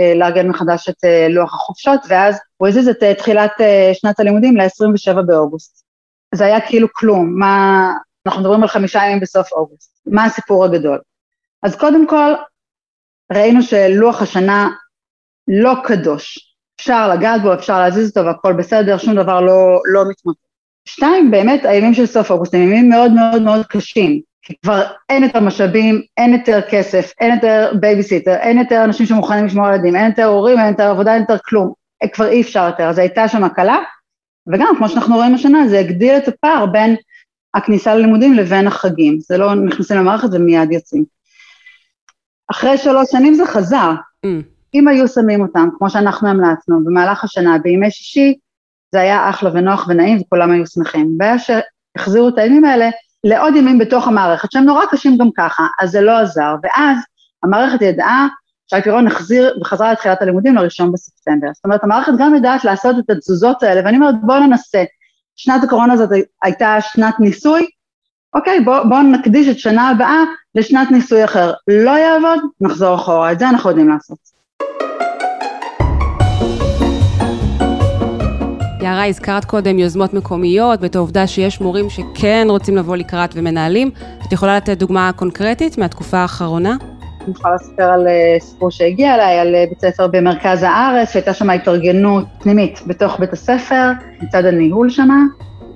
uh, 0.00 0.18
לארגן 0.18 0.48
מחדש 0.48 0.88
את 0.88 1.04
uh, 1.04 1.32
לוח 1.32 1.54
החופשות, 1.54 2.00
ואז 2.08 2.38
הוא 2.56 2.68
הזיז 2.68 2.88
את 2.88 3.02
uh, 3.02 3.18
תחילת 3.18 3.52
uh, 3.58 3.94
שנת 3.94 4.20
הלימודים 4.20 4.56
ל-27 4.56 5.22
באוגוסט. 5.22 5.87
זה 6.34 6.44
היה 6.44 6.60
כאילו 6.60 6.88
כלום, 6.92 7.38
מה... 7.38 7.92
אנחנו 8.26 8.40
מדברים 8.40 8.62
על 8.62 8.68
חמישה 8.68 9.04
ימים 9.04 9.20
בסוף 9.20 9.52
אוגוסט. 9.52 10.00
מה 10.06 10.24
הסיפור 10.24 10.64
הגדול? 10.64 10.98
אז 11.62 11.76
קודם 11.76 12.06
כל, 12.06 12.32
ראינו 13.32 13.62
שלוח 13.62 14.22
השנה 14.22 14.68
לא 15.48 15.74
קדוש. 15.84 16.54
אפשר 16.80 17.08
לגעת 17.08 17.42
בו, 17.42 17.54
אפשר 17.54 17.78
להזיז 17.78 18.08
אותו 18.08 18.26
והכל 18.26 18.52
בסדר, 18.52 18.98
שום 18.98 19.14
דבר 19.14 19.40
לא, 19.40 19.80
לא 19.84 20.10
מתמוטט. 20.10 20.40
שתיים, 20.84 21.30
באמת 21.30 21.64
הימים 21.64 21.94
של 21.94 22.06
סוף 22.06 22.30
אוגוסט 22.30 22.54
הם 22.54 22.60
ימים 22.60 22.88
מאוד 22.88 23.12
מאוד 23.12 23.42
מאוד 23.42 23.66
קשים, 23.66 24.20
כי 24.42 24.54
כבר 24.62 24.82
אין 25.08 25.22
יותר 25.22 25.40
משאבים, 25.40 26.02
אין 26.16 26.34
יותר 26.34 26.60
כסף, 26.70 27.12
אין 27.20 27.34
יותר 27.34 27.72
בייביסיטר, 27.80 28.34
אין 28.34 28.58
יותר 28.58 28.84
אנשים 28.84 29.06
שמוכנים 29.06 29.46
לשמור 29.46 29.66
על 29.66 29.74
ילדים, 29.74 29.96
אין 29.96 30.10
יותר 30.10 30.24
הורים, 30.24 30.58
אין 30.58 30.68
יותר 30.68 30.90
עבודה, 30.90 31.12
אין 31.12 31.20
יותר 31.20 31.38
כלום, 31.44 31.72
כבר 32.12 32.28
אי 32.28 32.40
אפשר 32.40 32.66
יותר, 32.66 32.88
אז 32.88 32.98
הייתה 32.98 33.28
שם 33.28 33.44
הקלה, 33.44 33.78
וגם, 34.52 34.74
כמו 34.78 34.88
שאנחנו 34.88 35.14
רואים 35.14 35.34
השנה, 35.34 35.68
זה 35.68 35.78
הגדיל 35.78 36.16
את 36.16 36.28
הפער 36.28 36.66
בין 36.66 36.96
הכניסה 37.54 37.94
ללימודים 37.94 38.34
לבין 38.34 38.66
החגים, 38.66 39.18
זה 39.20 39.38
לא 39.38 39.54
נכנסים 39.54 39.96
למערכת 39.96 40.28
ומיד 40.32 40.72
יוצאים. 40.72 41.04
אחרי 42.50 42.78
שלוש 42.78 43.10
שנים 43.10 43.34
זה 43.34 43.46
חזר. 43.46 43.92
Mm. 44.26 44.28
אם 44.74 44.88
היו 44.88 45.08
שמים 45.08 45.40
אותם, 45.40 45.68
כמו 45.78 45.90
שאנחנו 45.90 46.28
המלצנו, 46.28 46.84
במהלך 46.84 47.24
השנה, 47.24 47.58
בימי 47.58 47.90
שישי, 47.90 48.34
זה 48.92 49.00
היה 49.00 49.30
אחלה 49.30 49.50
ונוח 49.54 49.86
ונעים 49.88 50.18
וכולם 50.20 50.50
היו 50.50 50.66
שמחים. 50.66 51.18
בעיה 51.18 51.36
שהחזירו 51.38 52.28
את 52.28 52.38
הימים 52.38 52.64
האלה 52.64 52.90
לעוד 53.24 53.56
ימים 53.56 53.78
בתוך 53.78 54.08
המערכת, 54.08 54.52
שהם 54.52 54.64
נורא 54.64 54.84
קשים 54.90 55.18
גם 55.18 55.28
ככה, 55.36 55.66
אז 55.80 55.90
זה 55.90 56.00
לא 56.00 56.18
עזר. 56.18 56.54
ואז 56.62 56.98
המערכת 57.42 57.82
ידעה 57.82 58.28
שהפירון 58.70 59.06
החזיר 59.06 59.58
וחזרה 59.60 59.92
לתחילת 59.92 60.22
הלימודים 60.22 60.54
לראשון 60.54 60.92
בספטמבר. 60.92 61.48
זאת 61.54 61.64
אומרת, 61.64 61.84
המערכת 61.84 62.12
גם 62.18 62.34
יודעת 62.34 62.64
לעשות 62.64 62.96
את 62.98 63.10
התזוזות 63.10 63.62
האלה, 63.62 63.80
ואני 63.84 63.96
אומרת, 63.96 64.14
בואו 64.22 64.40
ננסה. 64.40 64.84
שנת 65.36 65.64
הקורונה 65.64 65.92
הזאת 65.92 66.10
הייתה 66.42 66.76
שנת 66.80 67.20
ניסוי, 67.20 67.66
אוקיי, 68.34 68.60
בואו 68.60 68.88
בוא 68.88 68.98
נקדיש 68.98 69.48
את 69.48 69.58
שנה 69.58 69.88
הבאה 69.88 70.24
לשנת 70.54 70.90
ניסוי 70.90 71.24
אחר. 71.24 71.52
לא 71.68 71.90
יעבוד, 71.90 72.38
נחזור 72.60 72.94
אחורה, 72.94 73.32
את 73.32 73.38
זה 73.38 73.48
אנחנו 73.48 73.70
יודעים 73.70 73.88
לעשות. 73.88 74.18
יערה, 78.82 79.06
הזכרת 79.06 79.44
קודם 79.44 79.78
יוזמות 79.78 80.14
מקומיות 80.14 80.80
ואת 80.82 80.96
העובדה 80.96 81.26
שיש 81.26 81.60
מורים 81.60 81.90
שכן 81.90 82.46
רוצים 82.50 82.76
לבוא 82.76 82.96
לקראת 82.96 83.30
ומנהלים. 83.34 83.90
את 84.26 84.32
יכולה 84.32 84.56
לתת 84.56 84.78
דוגמה 84.78 85.10
קונקרטית 85.16 85.78
מהתקופה 85.78 86.18
האחרונה? 86.18 86.76
אני 87.28 87.34
יכולה 87.36 87.54
לספר 87.54 87.82
על 87.82 88.08
אה, 88.08 88.36
סיפור 88.40 88.70
שהגיע 88.70 89.14
אליי, 89.14 89.38
על 89.38 89.54
אה, 89.54 89.64
בית 89.68 89.80
ספר 89.80 90.06
במרכז 90.06 90.62
הארץ, 90.62 91.12
שהייתה 91.12 91.34
שם 91.34 91.50
התארגנות 91.50 92.26
פנימית 92.40 92.80
בתוך 92.86 93.20
בית 93.20 93.32
הספר, 93.32 93.90
מצד 94.22 94.44
הניהול 94.44 94.90
שמה. 94.90 95.22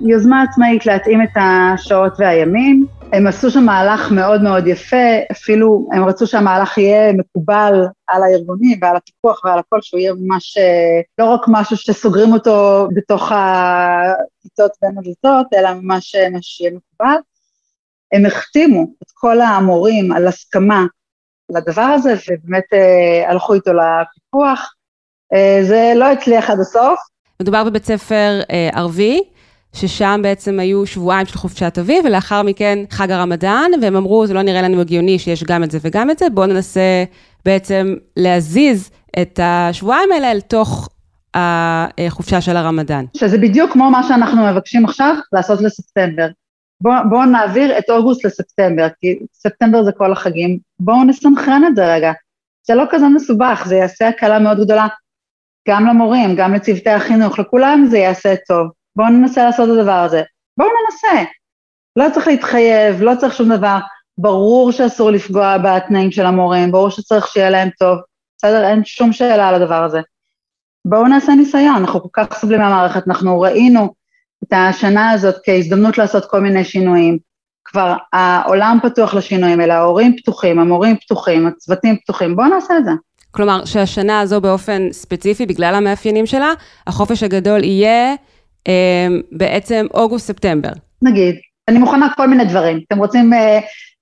יוזמה 0.01 0.41
עצמאית 0.41 0.85
להתאים 0.85 1.21
את 1.21 1.29
השעות 1.35 2.13
והימים. 2.19 2.85
הם 3.13 3.27
עשו 3.27 3.51
שם 3.51 3.63
מהלך 3.63 4.11
מאוד 4.11 4.41
מאוד 4.41 4.67
יפה, 4.67 5.17
אפילו 5.31 5.89
הם 5.91 6.05
רצו 6.05 6.27
שהמהלך 6.27 6.77
יהיה 6.77 7.13
מקובל 7.13 7.73
על 8.07 8.23
הארגונים 8.23 8.79
ועל 8.81 8.95
הפיקוח 8.95 9.45
ועל 9.45 9.59
הכל, 9.59 9.81
שהוא 9.81 9.99
יהיה 9.99 10.13
ממש, 10.19 10.57
אה, 10.57 11.01
לא 11.19 11.33
רק 11.33 11.41
משהו 11.47 11.77
שסוגרים 11.77 12.33
אותו 12.33 12.87
בתוך 12.95 13.31
הכיתות 13.31 14.71
בין 14.81 14.97
הדלתות, 14.97 15.47
אלא 15.53 15.73
ממש 15.73 16.15
שיהיה 16.41 16.71
מקובל. 16.71 17.15
הם 18.13 18.25
החתימו 18.25 18.83
את 19.03 19.11
כל 19.13 19.41
המורים 19.41 20.11
על 20.11 20.27
הסכמה 20.27 20.85
לדבר 21.49 21.81
הזה, 21.81 22.13
ובאמת 22.13 22.63
אה, 22.73 23.31
הלכו 23.31 23.53
איתו 23.53 23.71
לפיקוח. 23.73 24.73
אה, 25.33 25.59
זה 25.63 25.93
לא 25.95 26.11
הצליח 26.11 26.49
עד 26.49 26.59
הסוף. 26.59 26.99
מדובר 27.41 27.63
בבית 27.63 27.85
ספר 27.85 28.39
אה, 28.51 28.69
ערבי, 28.73 29.21
ששם 29.75 30.19
בעצם 30.23 30.59
היו 30.59 30.85
שבועיים 30.85 31.25
של 31.25 31.37
חופשת 31.37 31.77
אביב, 31.79 32.05
ולאחר 32.05 32.43
מכן 32.43 32.79
חג 32.89 33.11
הרמדאן, 33.11 33.71
והם 33.81 33.95
אמרו, 33.95 34.27
זה 34.27 34.33
לא 34.33 34.41
נראה 34.41 34.61
לנו 34.61 34.81
הגיוני 34.81 35.19
שיש 35.19 35.43
גם 35.43 35.63
את 35.63 35.71
זה 35.71 35.77
וגם 35.81 36.09
את 36.09 36.19
זה, 36.19 36.25
בואו 36.29 36.45
ננסה 36.45 37.03
בעצם 37.45 37.95
להזיז 38.17 38.89
את 39.21 39.39
השבועיים 39.43 40.11
האלה 40.11 40.31
אל 40.31 40.41
תוך 40.41 40.89
החופשה 41.33 42.41
של 42.41 42.57
הרמדאן. 42.57 43.05
שזה 43.17 43.37
בדיוק 43.37 43.71
כמו 43.71 43.91
מה 43.91 44.03
שאנחנו 44.07 44.45
מבקשים 44.51 44.85
עכשיו 44.85 45.15
לעשות 45.33 45.61
לספטמבר. 45.61 46.27
בואו 46.83 47.09
בוא 47.09 47.25
נעביר 47.25 47.77
את 47.77 47.89
אוגוסט 47.89 48.25
לספטמבר, 48.25 48.87
כי 48.99 49.19
ספטמבר 49.33 49.83
זה 49.83 49.91
כל 49.91 50.11
החגים, 50.11 50.59
בואו 50.79 51.03
נסנכרן 51.03 51.61
את 51.67 51.75
זה 51.75 51.93
רגע. 51.93 52.11
זה 52.67 52.75
לא 52.75 52.83
כזה 52.89 53.07
מסובך, 53.07 53.63
זה 53.65 53.75
יעשה 53.75 54.07
הקלה 54.07 54.39
מאוד 54.39 54.59
גדולה 54.59 54.87
גם 55.67 55.85
למורים, 55.85 56.35
גם 56.35 56.53
לצוותי 56.53 56.89
החינוך, 56.89 57.39
לכולם 57.39 57.85
זה 57.89 57.97
יעשה 57.97 58.33
טוב. 58.47 58.67
בואו 58.95 59.09
ננסה 59.09 59.43
לעשות 59.43 59.69
את 59.69 59.73
הדבר 59.79 59.91
הזה. 59.91 60.23
בואו 60.57 60.69
ננסה. 60.69 61.31
לא 61.95 62.05
צריך 62.13 62.27
להתחייב, 62.27 63.01
לא 63.01 63.11
צריך 63.19 63.35
שום 63.35 63.53
דבר. 63.53 63.79
ברור 64.17 64.71
שאסור 64.71 65.11
לפגוע 65.11 65.57
בתנאים 65.57 66.11
של 66.11 66.25
המורים, 66.25 66.71
ברור 66.71 66.89
שצריך 66.89 67.27
שיהיה 67.27 67.49
להם 67.49 67.69
טוב. 67.79 67.97
בסדר? 68.37 68.63
אין 68.67 68.85
שום 68.85 69.13
שאלה 69.13 69.47
על 69.49 69.55
הדבר 69.55 69.83
הזה. 69.83 70.01
בואו 70.85 71.07
נעשה 71.07 71.31
ניסיון, 71.31 71.75
אנחנו 71.75 72.01
כל 72.01 72.09
כך 72.13 72.39
סובלים 72.39 72.61
מהמערכת, 72.61 73.07
אנחנו 73.07 73.41
ראינו 73.41 73.93
את 74.47 74.53
השנה 74.53 75.11
הזאת 75.11 75.35
כהזדמנות 75.45 75.97
לעשות 75.97 76.25
כל 76.25 76.41
מיני 76.41 76.63
שינויים. 76.63 77.17
כבר 77.65 77.95
העולם 78.13 78.77
פתוח 78.83 79.13
לשינויים 79.13 79.59
האלה, 79.59 79.75
ההורים 79.75 80.15
פתוחים, 80.17 80.59
המורים 80.59 80.97
פתוחים, 80.97 81.47
הצוותים 81.47 81.97
פתוחים, 81.97 82.35
בואו 82.35 82.47
נעשה 82.47 82.77
את 82.77 82.85
זה. 82.85 82.91
כלומר, 83.31 83.65
שהשנה 83.65 84.19
הזו 84.19 84.41
באופן 84.41 84.87
ספציפי, 84.91 85.45
בגלל 85.45 85.75
המאפיינים 85.75 86.25
שלה, 86.25 86.51
החופש 86.87 87.23
הגדול 87.23 87.63
יהיה 87.63 88.15
אה, 88.67 89.07
בעצם 89.31 89.85
אוגוסט-ספטמבר. 89.93 90.69
נגיד, 91.01 91.35
אני 91.67 91.79
מוכנה 91.79 92.07
כל 92.15 92.27
מיני 92.27 92.45
דברים. 92.45 92.79
אתם 92.87 92.97
רוצים 92.97 93.33
אה, 93.33 93.59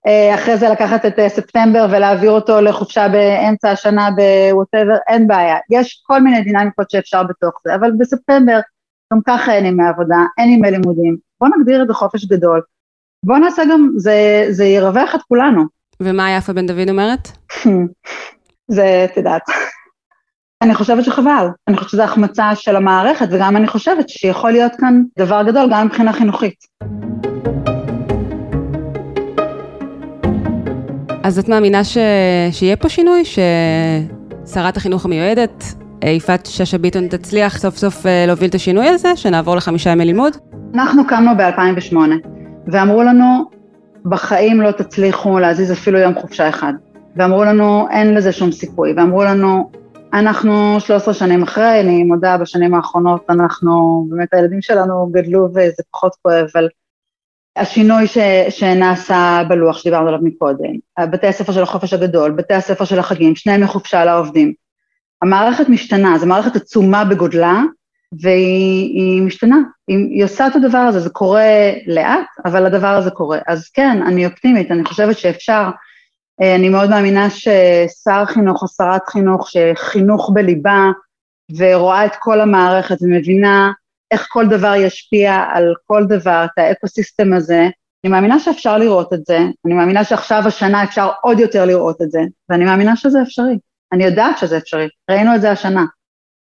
אה, 0.07 0.35
אחרי 0.35 0.57
זה 0.57 0.69
לקחת 0.69 1.05
את 1.05 1.19
אה, 1.19 1.29
ספטמבר 1.29 1.87
ולהעביר 1.91 2.31
אותו 2.31 2.61
לחופשה 2.61 3.07
באמצע 3.07 3.71
השנה 3.71 4.09
בווטאבר, 4.11 4.95
אין 5.09 5.27
בעיה. 5.27 5.57
יש 5.69 6.01
כל 6.05 6.21
מיני 6.21 6.41
דינמיקות 6.41 6.91
שאפשר 6.91 7.23
בתוך 7.23 7.53
זה, 7.65 7.75
אבל 7.75 7.91
בספטמבר 7.99 8.59
גם 9.13 9.19
ככה 9.27 9.53
אין 9.53 9.65
ימי 9.65 9.83
עבודה, 9.87 10.17
אין 10.37 10.49
ימי 10.49 10.71
לימודים, 10.71 11.17
בואו 11.41 11.51
נגדיר 11.57 11.81
את 11.81 11.87
זה 11.87 11.93
חופש 11.93 12.25
גדול. 12.25 12.61
בואו 13.25 13.37
נעשה 13.37 13.63
גם, 13.71 13.89
זה, 13.95 14.45
זה 14.49 14.65
ירווח 14.65 15.15
את 15.15 15.21
כולנו. 15.21 15.63
ומה 15.99 16.31
יפה 16.31 16.53
בן 16.53 16.67
דוד 16.67 16.89
אומרת? 16.89 17.31
זה, 18.75 19.05
את 19.11 19.17
יודעת. 19.17 19.41
אני 20.63 20.75
חושבת 20.75 21.03
שחבל, 21.03 21.47
אני 21.67 21.77
חושבת 21.77 21.89
שזו 21.89 22.03
החמצה 22.03 22.55
של 22.55 22.75
המערכת, 22.75 23.27
וגם 23.31 23.57
אני 23.57 23.67
חושבת 23.67 24.09
שיכול 24.09 24.51
להיות 24.51 24.71
כאן 24.79 25.01
דבר 25.19 25.43
גדול 25.43 25.69
גם 25.71 25.85
מבחינה 25.85 26.13
חינוכית. 26.13 26.65
אז 31.23 31.39
את 31.39 31.49
מאמינה 31.49 31.83
ש... 31.83 31.97
שיהיה 32.51 32.75
פה 32.75 32.89
שינוי? 32.89 33.23
ששרת 33.25 34.77
החינוך 34.77 35.05
המיועדת 35.05 35.80
יפעת 36.09 36.45
שאשא 36.45 36.77
ביטון 36.77 37.07
תצליח 37.07 37.57
סוף 37.57 37.77
סוף 37.77 38.05
אה, 38.05 38.25
להוביל 38.27 38.49
את 38.49 38.55
השינוי 38.55 38.87
הזה, 38.87 39.15
שנעבור 39.15 39.55
לחמישה 39.55 39.89
ימי 39.89 40.05
לימוד? 40.05 40.37
אנחנו 40.73 41.07
קמנו 41.07 41.31
ב-2008, 41.37 41.95
ואמרו 42.67 43.03
לנו, 43.03 43.45
בחיים 44.05 44.61
לא 44.61 44.71
תצליחו 44.71 45.39
להזיז 45.39 45.71
אפילו 45.71 45.99
יום 45.99 46.15
חופשה 46.15 46.49
אחד. 46.49 46.73
ואמרו 47.15 47.43
לנו, 47.43 47.87
אין 47.91 48.13
לזה 48.13 48.31
שום 48.31 48.51
סיכוי. 48.51 48.93
ואמרו 48.97 49.23
לנו, 49.23 49.71
אנחנו 50.13 50.79
13 50.79 51.13
שנים 51.13 51.43
אחרי, 51.43 51.81
אני 51.81 52.03
מודה, 52.03 52.37
בשנים 52.37 52.73
האחרונות 52.73 53.25
אנחנו, 53.29 54.05
באמת 54.09 54.33
הילדים 54.33 54.61
שלנו 54.61 55.09
גדלו 55.11 55.47
וזה 55.49 55.83
פחות 55.91 56.15
כואב, 56.21 56.45
אבל 56.53 56.67
השינוי 57.55 58.07
ש, 58.07 58.17
שנעשה 58.49 59.41
בלוח 59.49 59.77
שדיברנו 59.77 60.07
עליו 60.07 60.19
מקודם, 60.23 60.73
בתי 61.11 61.27
הספר 61.27 61.51
של 61.51 61.63
החופש 61.63 61.93
הגדול, 61.93 62.31
בתי 62.31 62.53
הספר 62.53 62.85
של 62.85 62.99
החגים, 62.99 63.35
שניהם 63.35 63.63
מחופשה 63.63 64.05
לעובדים. 64.05 64.53
המערכת 65.21 65.69
משתנה, 65.69 66.17
זו 66.17 66.25
מערכת 66.25 66.55
עצומה 66.55 67.05
בגודלה, 67.05 67.61
והיא 68.21 69.21
משתנה, 69.21 69.57
היא, 69.87 69.97
היא 69.97 70.23
עושה 70.23 70.47
את 70.47 70.55
הדבר 70.55 70.77
הזה, 70.77 70.99
זה 70.99 71.09
קורה 71.09 71.71
לאט, 71.87 72.25
אבל 72.45 72.65
הדבר 72.65 72.87
הזה 72.87 73.11
קורה. 73.11 73.39
אז 73.47 73.69
כן, 73.69 74.01
אני 74.07 74.25
אופטימית, 74.25 74.71
אני 74.71 74.85
חושבת 74.85 75.17
שאפשר, 75.17 75.69
אה, 76.41 76.55
אני 76.55 76.69
מאוד 76.69 76.89
מאמינה 76.89 77.29
ששר 77.29 78.25
חינוך 78.25 78.63
או 78.63 78.67
שרת 78.67 79.09
חינוך 79.09 79.49
שחינוך 79.49 80.31
בליבה 80.33 80.91
ורואה 81.57 82.05
את 82.05 82.15
כל 82.19 82.41
המערכת 82.41 82.97
ומבינה 83.01 83.71
איך 84.11 84.27
כל 84.29 84.47
דבר 84.47 84.75
ישפיע 84.75 85.43
על 85.53 85.73
כל 85.87 86.05
דבר, 86.07 86.45
את 86.45 86.57
האקוסיסטם 86.57 87.33
הזה, 87.33 87.69
אני 88.03 88.11
מאמינה 88.11 88.39
שאפשר 88.39 88.77
לראות 88.77 89.13
את 89.13 89.25
זה, 89.25 89.37
אני 89.65 89.73
מאמינה 89.73 90.03
שעכשיו 90.03 90.43
השנה 90.45 90.83
אפשר 90.83 91.09
עוד 91.21 91.39
יותר 91.39 91.65
לראות 91.65 92.01
את 92.01 92.11
זה, 92.11 92.19
ואני 92.49 92.65
מאמינה 92.65 92.95
שזה 92.95 93.21
אפשרי. 93.21 93.57
אני 93.93 94.03
יודעת 94.03 94.37
שזה 94.37 94.57
אפשרי, 94.57 94.87
ראינו 95.11 95.35
את 95.35 95.41
זה 95.41 95.51
השנה, 95.51 95.85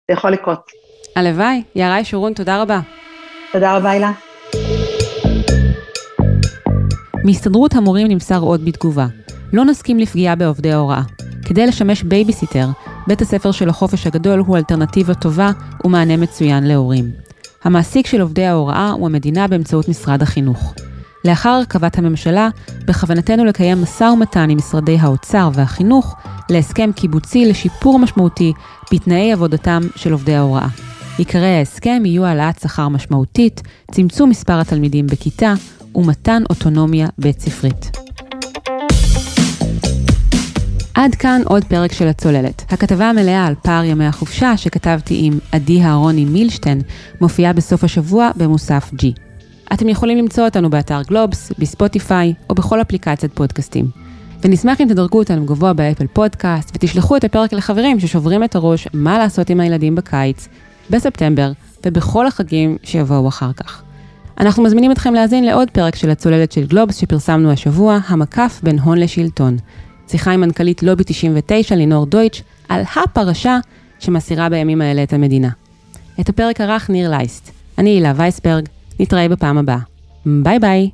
זה 0.09 0.12
יכול 0.12 0.31
לקרות. 0.31 0.70
הלוואי. 1.16 1.62
יערי 1.74 2.05
שורון, 2.05 2.35
תודה 2.35 2.62
רבה. 2.62 2.81
תודה 3.52 3.76
רבה, 3.76 3.90
הילה. 3.90 4.12
מהסתדרות 7.24 7.74
המורים 7.74 8.09
נמסר 8.09 8.38
עוד 8.38 8.64
בתגובה. 8.64 9.07
לא 9.52 9.64
נסכים 9.64 9.98
לפגיעה 9.98 10.37
בעובדי 10.37 10.72
ההוראה. 10.72 11.02
כדי 11.48 11.66
לשמש 11.66 12.02
בייביסיטר, 12.02 12.66
בית 13.07 13.20
הספר 13.20 13.52
של 13.52 13.68
החופש 13.68 14.07
הגדול 14.07 14.38
הוא 14.38 14.57
אלטרנטיבה 14.57 15.14
טובה 15.14 15.50
ומענה 15.85 16.16
מצוין 16.16 16.64
להורים. 16.64 17.05
המעסיק 17.64 18.07
של 18.07 18.20
עובדי 18.20 18.44
ההוראה 18.44 18.90
הוא 18.90 19.07
המדינה 19.07 19.48
באמצעות 19.48 19.88
משרד 19.88 20.22
החינוך. 20.22 20.74
לאחר 21.24 21.48
הרכבת 21.48 21.98
הממשלה, 21.98 22.48
בכוונתנו 22.85 23.44
לקיים 23.44 23.82
משא 23.82 24.04
ומתן 24.04 24.50
עם 24.50 24.58
משרדי 24.58 24.96
האוצר 25.00 25.50
והחינוך 25.54 26.16
להסכם 26.50 26.90
קיבוצי 26.92 27.46
לשיפור 27.46 27.98
משמעותי 27.98 28.52
בתנאי 28.92 29.32
עבודתם 29.32 29.80
של 29.96 30.12
עובדי 30.12 30.35
ההוראה. 30.35 30.68
עיקרי 31.18 31.56
ההסכם 31.56 32.02
יהיו 32.04 32.24
העלאת 32.24 32.61
שכר 32.61 32.88
משמעותית, 32.88 33.62
צמצום 33.90 34.30
מספר 34.30 34.61
התלמידים 34.61 35.06
בכיתה 35.06 35.54
ומתן 35.94 36.42
אוטונומיה 36.50 37.06
בית 37.18 37.40
ספרית. 37.40 37.90
עד 40.94 41.14
כאן 41.14 41.42
עוד 41.44 41.64
פרק 41.64 41.92
של 41.92 42.08
הצוללת. 42.08 42.72
הכתבה 42.72 43.11
המלאה 43.11 43.46
על 43.46 43.54
פער 43.62 43.85
ימי 43.85 44.06
החופשה 44.06 44.56
שכתבתי 44.56 45.20
עם 45.22 45.38
עדי 45.52 45.82
אהרוני 45.82 46.24
מילשטיין 46.24 46.80
מופיעה 47.20 47.52
בסוף 47.52 47.85
השבוע 47.85 48.30
במוסף 48.37 48.90
G. 48.94 49.21
אתם 49.72 49.88
יכולים 49.88 50.18
למצוא 50.18 50.44
אותנו 50.44 50.70
באתר 50.70 51.02
גלובס, 51.02 51.52
בספוטיפיי 51.58 52.35
או 52.50 52.54
בכל 52.54 52.80
אפליקציית 52.80 53.32
פודקאסטים. 53.35 53.87
ונשמח 54.44 54.80
אם 54.80 54.87
תדרגו 54.88 55.18
אותנו 55.18 55.46
גבוה 55.46 55.72
באפל 55.72 56.06
פודקאסט 56.06 56.70
ותשלחו 56.74 57.16
את 57.16 57.24
הפרק 57.24 57.52
לחברים 57.52 58.00
ששוברים 58.00 58.44
את 58.44 58.54
הראש 58.54 58.88
מה 58.94 59.18
לעשות 59.18 59.50
עם 59.50 59.61
הילדים 59.61 59.94
בקיץ, 59.94 60.48
בספטמבר 60.90 61.52
ובכל 61.87 62.26
החגים 62.26 62.76
שיבואו 62.82 63.28
אחר 63.28 63.52
כך. 63.52 63.82
אנחנו 64.38 64.62
מזמינים 64.62 64.92
אתכם 64.92 65.14
להאזין 65.14 65.44
לעוד 65.44 65.70
פרק 65.70 65.94
של 65.94 66.11
הצוללת 66.11 66.52
של 66.52 66.66
גלובס 66.66 66.96
שפרסמנו 66.96 67.50
השבוע, 67.50 67.98
המקף 68.06 68.61
בין 68.62 68.78
הון 68.78 68.98
לשלטון. 68.98 69.56
שיחה 70.08 70.30
עם 70.30 70.40
מנכ"לית 70.40 70.82
לובי 70.82 71.04
99, 71.04 71.74
לינור 71.74 72.06
דויטש, 72.06 72.42
על 72.68 72.82
הפרשה 72.96 73.58
שמסירה 73.98 74.48
בימים 74.48 74.80
האלה 74.80 75.02
את 75.02 75.12
המדינה. 75.12 75.48
את 76.20 76.28
הפרק 76.28 76.61
ערך 76.61 76.90
ניר 76.90 77.11
לייסט. 77.11 77.50
אני 77.78 77.90
הילה 77.90 78.12
וייסברג, 78.16 78.68
נתראה 79.00 79.28
בפעם 79.28 79.59
הבאה. 79.59 79.78
ביי 80.26 80.59
ביי. 80.59 80.90